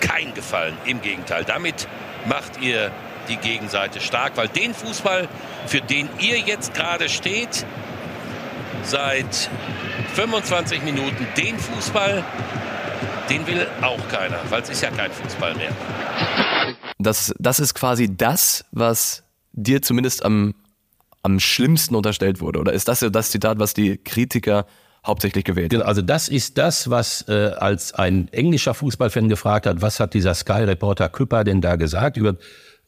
[0.00, 0.76] kein Gefallen.
[0.84, 1.88] Im Gegenteil, damit
[2.26, 2.90] macht ihr
[3.28, 5.28] die Gegenseite stark, weil den Fußball,
[5.66, 7.66] für den ihr jetzt gerade steht,
[8.82, 9.50] seit
[10.14, 12.24] 25 Minuten, den Fußball,
[13.28, 15.70] den will auch keiner, weil es ist ja kein Fußball mehr.
[16.98, 20.54] Das, das ist quasi das, was dir zumindest am,
[21.22, 22.60] am schlimmsten unterstellt wurde.
[22.60, 24.66] Oder ist das ja das Zitat, was die Kritiker
[25.06, 25.82] hauptsächlich gewählt haben?
[25.82, 30.34] Also das ist das, was äh, als ein englischer Fußballfan gefragt hat, was hat dieser
[30.34, 32.16] Sky-Reporter Küpper denn da gesagt?
[32.16, 32.36] Über,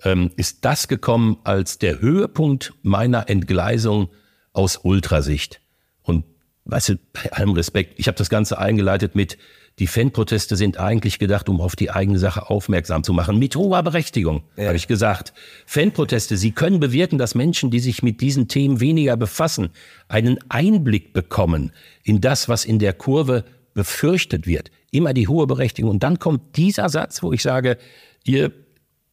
[0.02, 4.08] ähm, ist das gekommen als der Höhepunkt meiner Entgleisung
[4.52, 5.60] aus Ultrasicht?
[6.02, 6.24] Und
[6.64, 9.38] weißt du, bei allem Respekt, ich habe das Ganze eingeleitet mit
[9.80, 13.38] die Fanproteste sind eigentlich gedacht, um auf die eigene Sache aufmerksam zu machen.
[13.38, 14.66] Mit hoher Berechtigung, ja.
[14.66, 15.32] habe ich gesagt.
[15.64, 19.70] Fanproteste, sie können bewirken, dass Menschen, die sich mit diesen Themen weniger befassen,
[20.06, 21.72] einen Einblick bekommen
[22.04, 24.70] in das, was in der Kurve befürchtet wird.
[24.90, 25.90] Immer die hohe Berechtigung.
[25.92, 27.78] Und dann kommt dieser Satz, wo ich sage,
[28.24, 28.52] ihr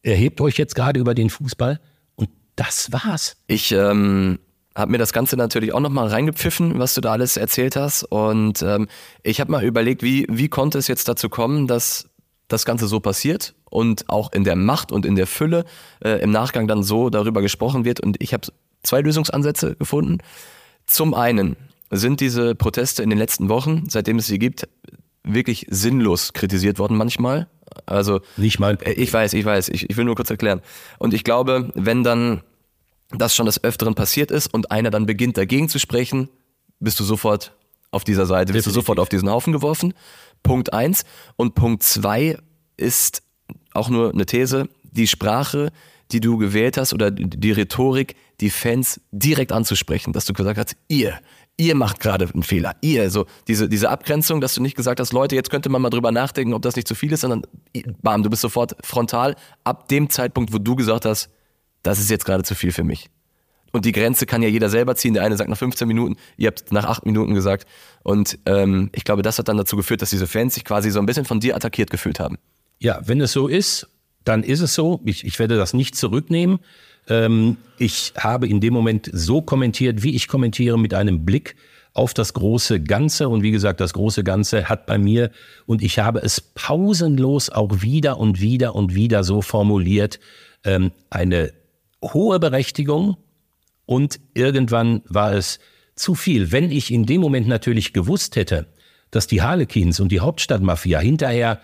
[0.02, 1.80] erhebt euch jetzt gerade über den Fußball
[2.16, 3.38] und das war's.
[3.48, 4.38] Ich ähm,
[4.78, 8.04] habe mir das Ganze natürlich auch nochmal reingepfiffen, was du da alles erzählt hast.
[8.04, 8.88] Und ähm,
[9.24, 12.08] ich habe mal überlegt, wie, wie konnte es jetzt dazu kommen, dass
[12.48, 15.66] das Ganze so passiert und auch in der Macht und in der Fülle
[16.04, 18.00] äh, im Nachgang dann so darüber gesprochen wird.
[18.00, 18.48] Und ich habe
[18.84, 20.20] zwei Lösungsansätze gefunden.
[20.86, 21.58] Zum einen
[21.90, 24.68] sind diese Proteste in den letzten Wochen, seitdem es sie gibt,
[25.24, 27.48] wirklich sinnlos kritisiert worden manchmal.
[27.88, 28.78] Also nicht mal.
[28.84, 29.70] Äh, ich weiß, ich weiß.
[29.70, 30.62] Ich, ich will nur kurz erklären.
[31.00, 32.44] Und ich glaube, wenn dann
[33.12, 36.30] das schon des Öfteren passiert ist und einer dann beginnt dagegen zu sprechen,
[36.80, 37.54] bist du sofort
[37.91, 39.93] auf dieser Seite, bist du sofort auf diesen Haufen geworfen.
[40.43, 41.06] Punkt eins.
[41.36, 42.38] Und Punkt zwei
[42.76, 43.24] ist
[43.74, 45.72] auch nur eine These, die Sprache,
[46.12, 50.76] die du gewählt hast oder die Rhetorik, die Fans direkt anzusprechen, dass du gesagt hast,
[50.88, 51.20] ihr,
[51.58, 55.12] ihr macht gerade einen Fehler, ihr, so diese, diese Abgrenzung, dass du nicht gesagt hast,
[55.12, 57.43] Leute, jetzt könnte man mal drüber nachdenken, ob das nicht zu viel ist, sondern
[58.02, 61.30] bam, du bist sofort frontal ab dem Zeitpunkt, wo du gesagt hast,
[61.84, 63.10] das ist jetzt gerade zu viel für mich.
[63.72, 65.13] Und die Grenze kann ja jeder selber ziehen.
[65.13, 67.68] Der eine sagt nach 15 Minuten, ihr habt nach 8 Minuten gesagt.
[68.04, 71.00] Und ähm, ich glaube, das hat dann dazu geführt, dass diese Fans sich quasi so
[71.00, 72.38] ein bisschen von dir attackiert gefühlt haben.
[72.80, 73.88] Ja, wenn es so ist,
[74.24, 75.02] dann ist es so.
[75.06, 76.60] Ich, ich werde das nicht zurücknehmen.
[77.10, 81.56] Ähm, ich habe in dem Moment so kommentiert, wie ich kommentiere, mit einem Blick
[81.94, 83.28] auf das große Ganze.
[83.30, 85.32] Und wie gesagt, das große Ganze hat bei mir,
[85.66, 90.20] und ich habe es pausenlos auch wieder und wieder und wieder so formuliert,
[90.63, 91.54] ähm, eine
[92.02, 93.18] hohe Berechtigung
[93.86, 95.60] und irgendwann war es
[95.96, 96.52] zu viel.
[96.52, 98.68] Wenn ich in dem Moment natürlich gewusst hätte,
[99.12, 101.60] dass die Harlequins und die Hauptstadtmafia hinterher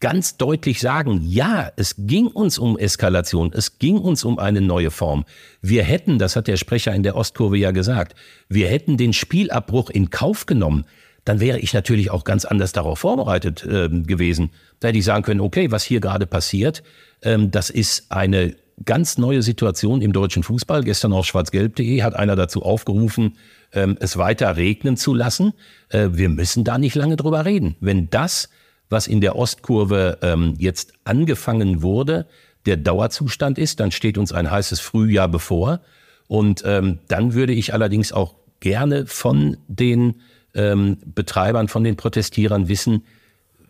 [0.00, 4.90] ganz deutlich sagen, ja, es ging uns um Eskalation, es ging uns um eine neue
[4.90, 5.24] Form.
[5.62, 8.14] Wir hätten, das hat der Sprecher in der Ostkurve ja gesagt,
[8.48, 10.84] wir hätten den Spielabbruch in Kauf genommen.
[11.24, 14.50] Dann wäre ich natürlich auch ganz anders darauf vorbereitet äh, gewesen.
[14.80, 16.82] Da hätte ich sagen können, okay, was hier gerade passiert,
[17.22, 20.82] ähm, das ist eine ganz neue Situation im deutschen Fußball.
[20.82, 23.36] Gestern auf schwarzgelb.de hat einer dazu aufgerufen,
[23.72, 25.52] ähm, es weiter regnen zu lassen.
[25.88, 27.76] Äh, wir müssen da nicht lange drüber reden.
[27.80, 28.48] Wenn das,
[28.88, 32.26] was in der Ostkurve ähm, jetzt angefangen wurde,
[32.66, 35.80] der Dauerzustand ist, dann steht uns ein heißes Frühjahr bevor.
[36.26, 40.20] Und ähm, dann würde ich allerdings auch gerne von den
[40.56, 43.02] Betreibern, von den Protestierern wissen,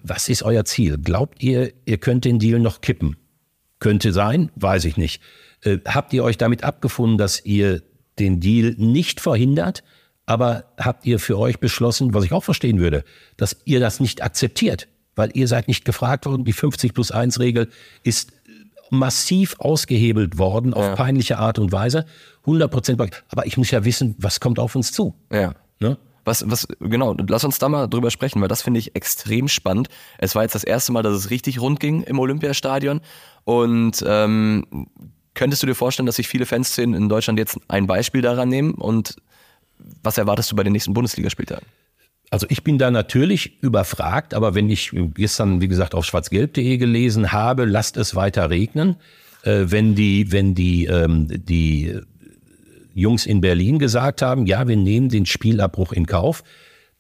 [0.03, 0.99] was ist euer Ziel?
[0.99, 3.17] Glaubt ihr, ihr könnt den Deal noch kippen?
[3.79, 5.23] Könnte sein, weiß ich nicht.
[5.63, 7.83] Äh, habt ihr euch damit abgefunden, dass ihr
[8.19, 9.83] den Deal nicht verhindert,
[10.27, 13.05] aber habt ihr für euch beschlossen, was ich auch verstehen würde,
[13.37, 16.45] dass ihr das nicht akzeptiert, weil ihr seid nicht gefragt worden.
[16.45, 17.69] Die 50 plus 1 Regel
[18.03, 18.33] ist
[18.91, 20.95] massiv ausgehebelt worden auf ja.
[20.95, 22.07] peinliche Art und Weise.
[22.43, 23.01] 100 Prozent.
[23.29, 25.15] Aber ich muss ja wissen, was kommt auf uns zu.
[25.33, 25.55] Ja.
[25.81, 25.99] Ne?
[26.25, 29.89] Was, was, genau, lass uns da mal drüber sprechen, weil das finde ich extrem spannend.
[30.17, 33.03] Es war jetzt das erste Mal, dass es richtig rund ging im Olympiastadion.
[33.45, 34.89] Und ähm,
[35.35, 38.75] könntest du dir vorstellen, dass sich viele Fanszenen in Deutschland jetzt ein Beispiel daran nehmen?
[38.75, 39.17] Und
[40.03, 41.67] was erwartest du bei den nächsten Bundesligaspieltagen?
[42.31, 47.33] Also ich bin da natürlich überfragt, aber wenn ich gestern, wie gesagt, auf schwarzgelb.de gelesen
[47.33, 48.97] habe, lasst es weiter regnen,
[49.43, 52.01] äh, wenn die, wenn die, ähm, die
[52.95, 56.43] Jungs in Berlin gesagt haben, ja, wir nehmen den Spielabbruch in Kauf,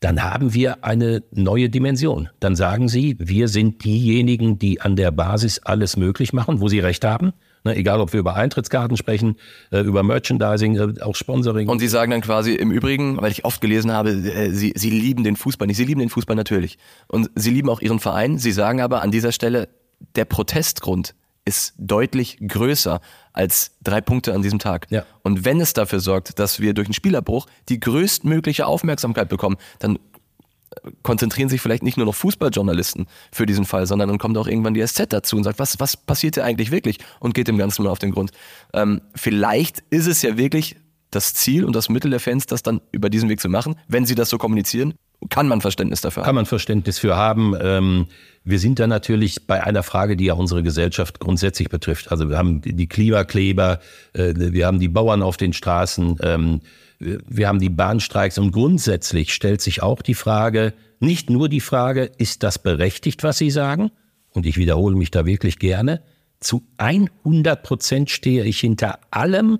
[0.04, 2.28] dann haben wir eine neue Dimension.
[2.38, 6.80] Dann sagen sie, wir sind diejenigen, die an der Basis alles möglich machen, wo sie
[6.80, 7.32] recht haben.
[7.64, 9.36] Ne, egal, ob wir über Eintrittskarten sprechen,
[9.70, 11.70] äh, über Merchandising, äh, auch Sponsoring.
[11.70, 14.90] Und Sie sagen dann quasi im Übrigen, weil ich oft gelesen habe, äh, Sie, Sie
[14.90, 15.78] lieben den Fußball nicht.
[15.78, 16.76] Sie lieben den Fußball natürlich.
[17.08, 18.36] Und Sie lieben auch Ihren Verein.
[18.36, 19.70] Sie sagen aber an dieser Stelle,
[20.16, 21.14] der Protestgrund
[21.44, 23.00] ist deutlich größer
[23.32, 24.86] als drei Punkte an diesem Tag.
[24.90, 25.04] Ja.
[25.22, 29.96] Und wenn es dafür sorgt, dass wir durch einen Spielabbruch die größtmögliche Aufmerksamkeit bekommen, dann
[29.96, 34.46] äh, konzentrieren sich vielleicht nicht nur noch Fußballjournalisten für diesen Fall, sondern dann kommt auch
[34.46, 37.58] irgendwann die SZ dazu und sagt, was, was passiert hier eigentlich wirklich und geht dem
[37.58, 38.30] Ganzen mal auf den Grund.
[38.72, 40.76] Ähm, vielleicht ist es ja wirklich
[41.10, 44.06] das Ziel und das Mittel der Fans, das dann über diesen Weg zu machen, wenn
[44.06, 44.94] sie das so kommunizieren.
[45.30, 46.26] Kann man Verständnis dafür haben?
[46.26, 47.54] Kann man Verständnis für haben.
[47.60, 48.06] Ähm,
[48.44, 52.10] wir sind da natürlich bei einer Frage, die ja unsere Gesellschaft grundsätzlich betrifft.
[52.10, 53.80] Also wir haben die Klimakleber,
[54.12, 56.60] äh, wir haben die Bauern auf den Straßen, ähm,
[56.98, 62.10] wir haben die Bahnstreiks und grundsätzlich stellt sich auch die Frage, nicht nur die Frage,
[62.18, 63.90] ist das berechtigt, was Sie sagen?
[64.30, 66.02] Und ich wiederhole mich da wirklich gerne.
[66.40, 69.58] Zu 100 Prozent stehe ich hinter allem,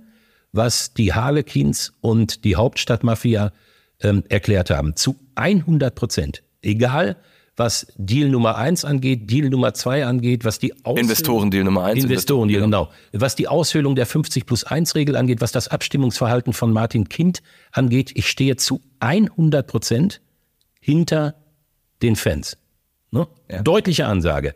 [0.53, 3.53] was die Harlequins und die Hauptstadtmafia
[4.05, 4.95] ähm, erklärt haben.
[4.95, 6.43] Zu 100 Prozent.
[6.63, 7.17] Egal,
[7.57, 12.03] was Deal Nummer eins angeht, Deal Nummer zwei angeht, was die Aushöhlung, Investoren-Deal Nummer eins.
[12.03, 12.91] Investoren-Deal, genau.
[13.13, 17.43] Was die Aushöhlung der 50 plus 1 Regel angeht, was das Abstimmungsverhalten von Martin Kind
[17.73, 20.21] angeht, ich stehe zu 100 Prozent
[20.81, 21.37] hinter
[22.03, 22.59] den Fans.
[23.11, 23.29] Ne?
[23.51, 23.63] Ja.
[23.63, 24.55] Deutliche Ansage.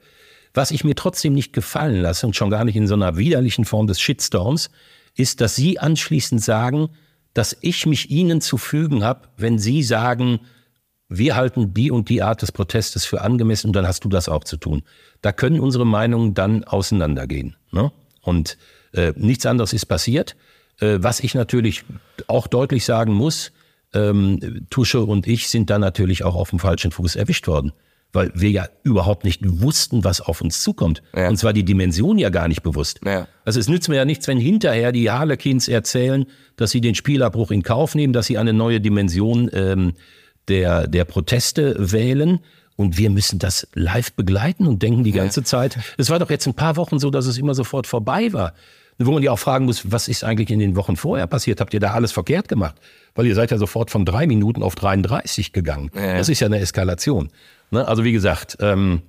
[0.55, 3.65] Was ich mir trotzdem nicht gefallen lasse und schon gar nicht in so einer widerlichen
[3.65, 4.71] Form des Shitstorms,
[5.15, 6.89] ist, dass Sie anschließend sagen,
[7.39, 10.41] dass ich mich Ihnen zu fügen habe, wenn Sie sagen,
[11.09, 14.29] wir halten die und die Art des Protestes für angemessen und dann hast du das
[14.29, 14.83] auch zu tun.
[15.23, 17.55] Da können unsere Meinungen dann auseinandergehen.
[17.71, 17.93] Ne?
[18.23, 18.59] Und
[18.93, 20.35] äh, nichts anderes ist passiert.
[20.81, 21.85] Äh, was ich natürlich
[22.27, 23.53] auch deutlich sagen muss,
[23.95, 27.73] ähm, Tusche und ich sind da natürlich auch auf dem falschen Fuß erwischt worden.
[28.13, 31.03] Weil wir ja überhaupt nicht wussten, was auf uns zukommt.
[31.15, 31.29] Ja.
[31.29, 33.01] Und zwar die Dimension ja gar nicht bewusst.
[33.05, 33.29] Ja.
[33.45, 36.25] Also es nützt mir ja nichts, wenn hinterher die Harlequins erzählen,
[36.57, 39.93] dass sie den Spielabbruch in Kauf nehmen, dass sie eine neue Dimension ähm,
[40.49, 42.41] der, der Proteste wählen.
[42.77, 45.45] Und wir müssen das live begleiten und denken die ganze ja.
[45.45, 45.79] Zeit.
[45.99, 48.55] Es war doch jetzt ein paar Wochen so, dass es immer sofort vorbei war.
[49.01, 51.61] Wo man ja auch fragen muss, was ist eigentlich in den Wochen vorher passiert?
[51.61, 52.75] Habt ihr da alles verkehrt gemacht?
[53.15, 55.91] Weil ihr seid ja sofort von drei Minuten auf 33 gegangen.
[55.95, 56.17] Ja.
[56.17, 57.29] Das ist ja eine Eskalation.
[57.71, 57.87] Ne?
[57.87, 59.03] Also wie gesagt, ähm,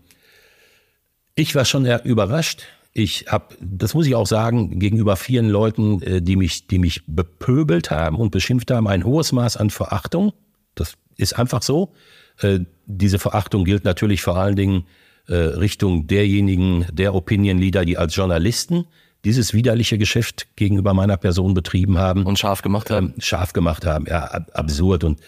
[1.35, 2.63] ich war schon eher überrascht.
[2.91, 7.03] Ich habe, das muss ich auch sagen, gegenüber vielen Leuten, äh, die mich, die mich
[7.07, 10.33] bepöbelt haben und beschimpft haben, ein hohes Maß an Verachtung.
[10.75, 11.93] Das ist einfach so.
[12.41, 14.85] Äh, diese Verachtung gilt natürlich vor allen Dingen
[15.27, 18.85] äh, Richtung derjenigen, der Opinion Leader, die als Journalisten
[19.25, 22.25] dieses widerliche Geschäft gegenüber meiner Person betrieben haben.
[22.25, 23.13] Und scharf gemacht haben.
[23.15, 25.03] Ähm, scharf gemacht haben, ja, absurd.
[25.03, 25.19] Und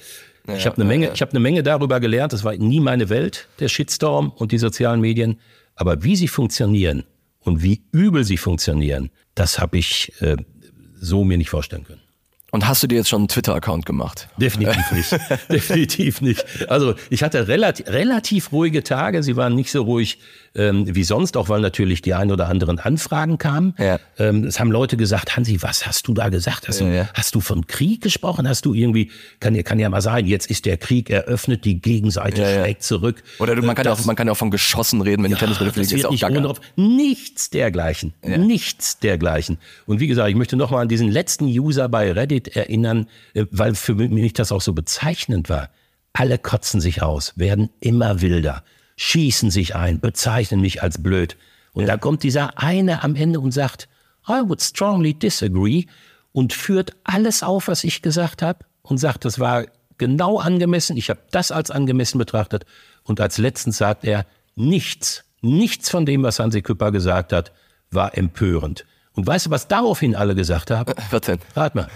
[0.47, 1.13] ja, ich habe eine ja, Menge, ja.
[1.13, 2.33] ich habe eine Menge darüber gelernt.
[2.33, 5.39] Das war nie meine Welt, der Shitstorm und die sozialen Medien.
[5.75, 7.03] Aber wie sie funktionieren
[7.39, 10.37] und wie übel sie funktionieren, das habe ich äh,
[10.99, 12.01] so mir nicht vorstellen können.
[12.53, 14.27] Und hast du dir jetzt schon einen Twitter-Account gemacht?
[14.37, 15.17] Definitiv nicht.
[15.49, 16.43] Definitiv nicht.
[16.69, 19.23] Also ich hatte relativ, relativ ruhige Tage.
[19.23, 20.17] Sie waren nicht so ruhig
[20.53, 23.73] ähm, wie sonst, auch weil natürlich die ein oder anderen Anfragen kamen.
[23.79, 23.99] Ja.
[24.19, 26.67] Ähm, es haben Leute gesagt, Hansi, was hast du da gesagt?
[26.67, 27.09] Hast, Ja, du, ja.
[27.13, 28.45] hast du von Krieg gesprochen?
[28.49, 31.79] Hast du irgendwie, kann, ja- kann ja mal sein, jetzt ist der Krieg eröffnet, die
[31.79, 33.23] Gegenseite schlägt zurück.
[33.39, 35.71] Oder du, man, kann ja auch, man kann auch von Geschossen reden, wenn die Tennisbälle
[35.71, 35.87] fliegen.
[35.89, 36.53] das wird auch nicht ohne.
[36.75, 38.13] Nichts dergleichen.
[38.21, 39.57] Nichts dergleichen.
[39.85, 43.75] Und wie gesagt, ich möchte nochmal an diesen letzten User bei Reddit erinnern, äh, weil
[43.75, 45.69] für mich das auch so bezeichnend war.
[46.13, 48.63] Alle kotzen sich aus, werden immer wilder,
[48.97, 51.37] schießen sich ein, bezeichnen mich als blöd.
[51.73, 53.87] Und da kommt dieser eine am Ende und sagt,
[54.27, 55.85] I would strongly disagree
[56.31, 59.65] und führt alles auf, was ich gesagt habe und sagt, das war
[59.97, 62.65] genau angemessen, ich habe das als angemessen betrachtet.
[63.03, 64.25] Und als letztens sagt er,
[64.55, 67.51] nichts, nichts von dem, was Hansi Küpper gesagt hat,
[67.91, 68.85] war empörend.
[69.13, 70.93] Und weißt du, was daraufhin alle gesagt haben?
[71.09, 71.39] Was denn?
[71.55, 71.87] Rat mal,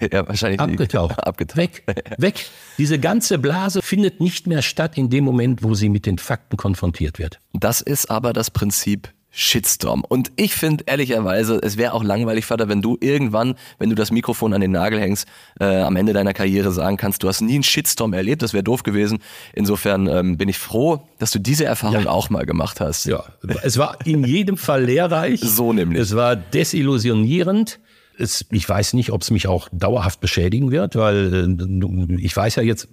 [0.12, 0.60] Ja, wahrscheinlich.
[0.60, 1.18] abgetaucht.
[1.26, 1.56] Abgetaucht.
[1.56, 1.82] Weg,
[2.18, 2.46] weg.
[2.76, 6.56] Diese ganze Blase findet nicht mehr statt in dem Moment, wo sie mit den Fakten
[6.58, 7.38] konfrontiert wird.
[7.54, 10.04] Das ist aber das Prinzip Shitstorm.
[10.04, 14.10] Und ich finde ehrlicherweise, es wäre auch langweilig, Vater, wenn du irgendwann, wenn du das
[14.10, 15.26] Mikrofon an den Nagel hängst,
[15.60, 18.64] äh, am Ende deiner Karriere sagen kannst, du hast nie einen Shitstorm erlebt, das wäre
[18.64, 19.18] doof gewesen.
[19.52, 23.04] Insofern ähm, bin ich froh, dass du diese Erfahrung auch mal gemacht hast.
[23.06, 23.24] Ja,
[23.62, 25.40] es war in jedem Fall lehrreich.
[25.40, 26.00] So nämlich.
[26.00, 27.80] Es war desillusionierend.
[28.18, 32.56] Es, ich weiß nicht, ob es mich auch dauerhaft beschädigen wird, weil äh, ich weiß
[32.56, 32.88] ja jetzt,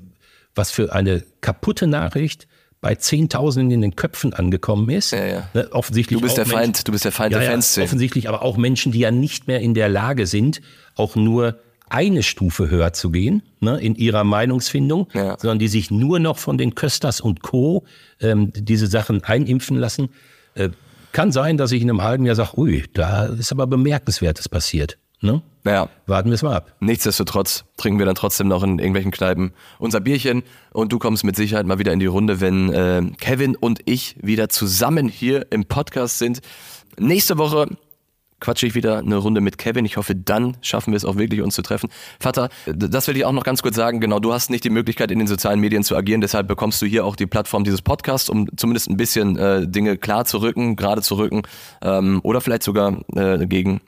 [0.54, 2.48] was für eine kaputte Nachricht
[2.82, 5.11] bei Zehntausenden in den Köpfen angekommen ist.
[5.11, 5.49] Ja, ja.
[5.53, 7.84] Ne, offensichtlich Du bist der Menschen- Feind, du bist der Feind ja, der Fanszene.
[7.86, 10.61] offensichtlich aber auch Menschen, die ja nicht mehr in der Lage sind,
[10.95, 11.59] auch nur
[11.89, 16.57] eine Stufe höher zu gehen ne, in ihrer Meinungsfindung, sondern die sich nur noch von
[16.57, 17.86] den Kösters und Co.
[18.19, 20.09] Ähm, diese Sachen einimpfen lassen.
[20.55, 20.69] Äh,
[21.11, 24.97] kann sein, dass ich in einem halben Jahr sage, ui, da ist aber Bemerkenswertes passiert.
[25.26, 25.41] Ne?
[25.63, 26.71] Naja, Warten wir es mal ab.
[26.80, 31.36] Nichtsdestotrotz trinken wir dann trotzdem noch in irgendwelchen Kneipen unser Bierchen und du kommst mit
[31.36, 35.65] Sicherheit mal wieder in die Runde, wenn äh, Kevin und ich wieder zusammen hier im
[35.65, 36.41] Podcast sind.
[36.99, 37.67] Nächste Woche
[38.40, 39.86] quatsche ich wieder eine Runde mit Kevin.
[39.86, 41.90] Ich hoffe, dann schaffen wir es auch wirklich, uns zu treffen.
[42.20, 44.00] Vater, das will ich auch noch ganz kurz sagen.
[44.00, 46.22] Genau, du hast nicht die Möglichkeit, in den sozialen Medien zu agieren.
[46.22, 49.98] Deshalb bekommst du hier auch die Plattform dieses Podcasts, um zumindest ein bisschen äh, Dinge
[49.98, 51.44] klar zu rücken, gerade zu rücken
[51.82, 53.82] ähm, oder vielleicht sogar äh, dagegen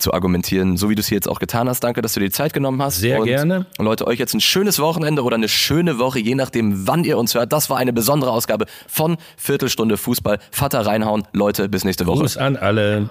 [0.00, 1.80] zu argumentieren, so wie du es hier jetzt auch getan hast.
[1.80, 2.98] Danke, dass du dir die Zeit genommen hast.
[2.98, 3.66] Sehr und gerne.
[3.78, 7.34] Leute, euch jetzt ein schönes Wochenende oder eine schöne Woche, je nachdem, wann ihr uns
[7.34, 7.52] hört.
[7.52, 10.38] Das war eine besondere Ausgabe von Viertelstunde Fußball.
[10.50, 11.26] Vater reinhauen.
[11.32, 12.20] Leute, bis nächste Woche.
[12.20, 13.10] Gruß an alle.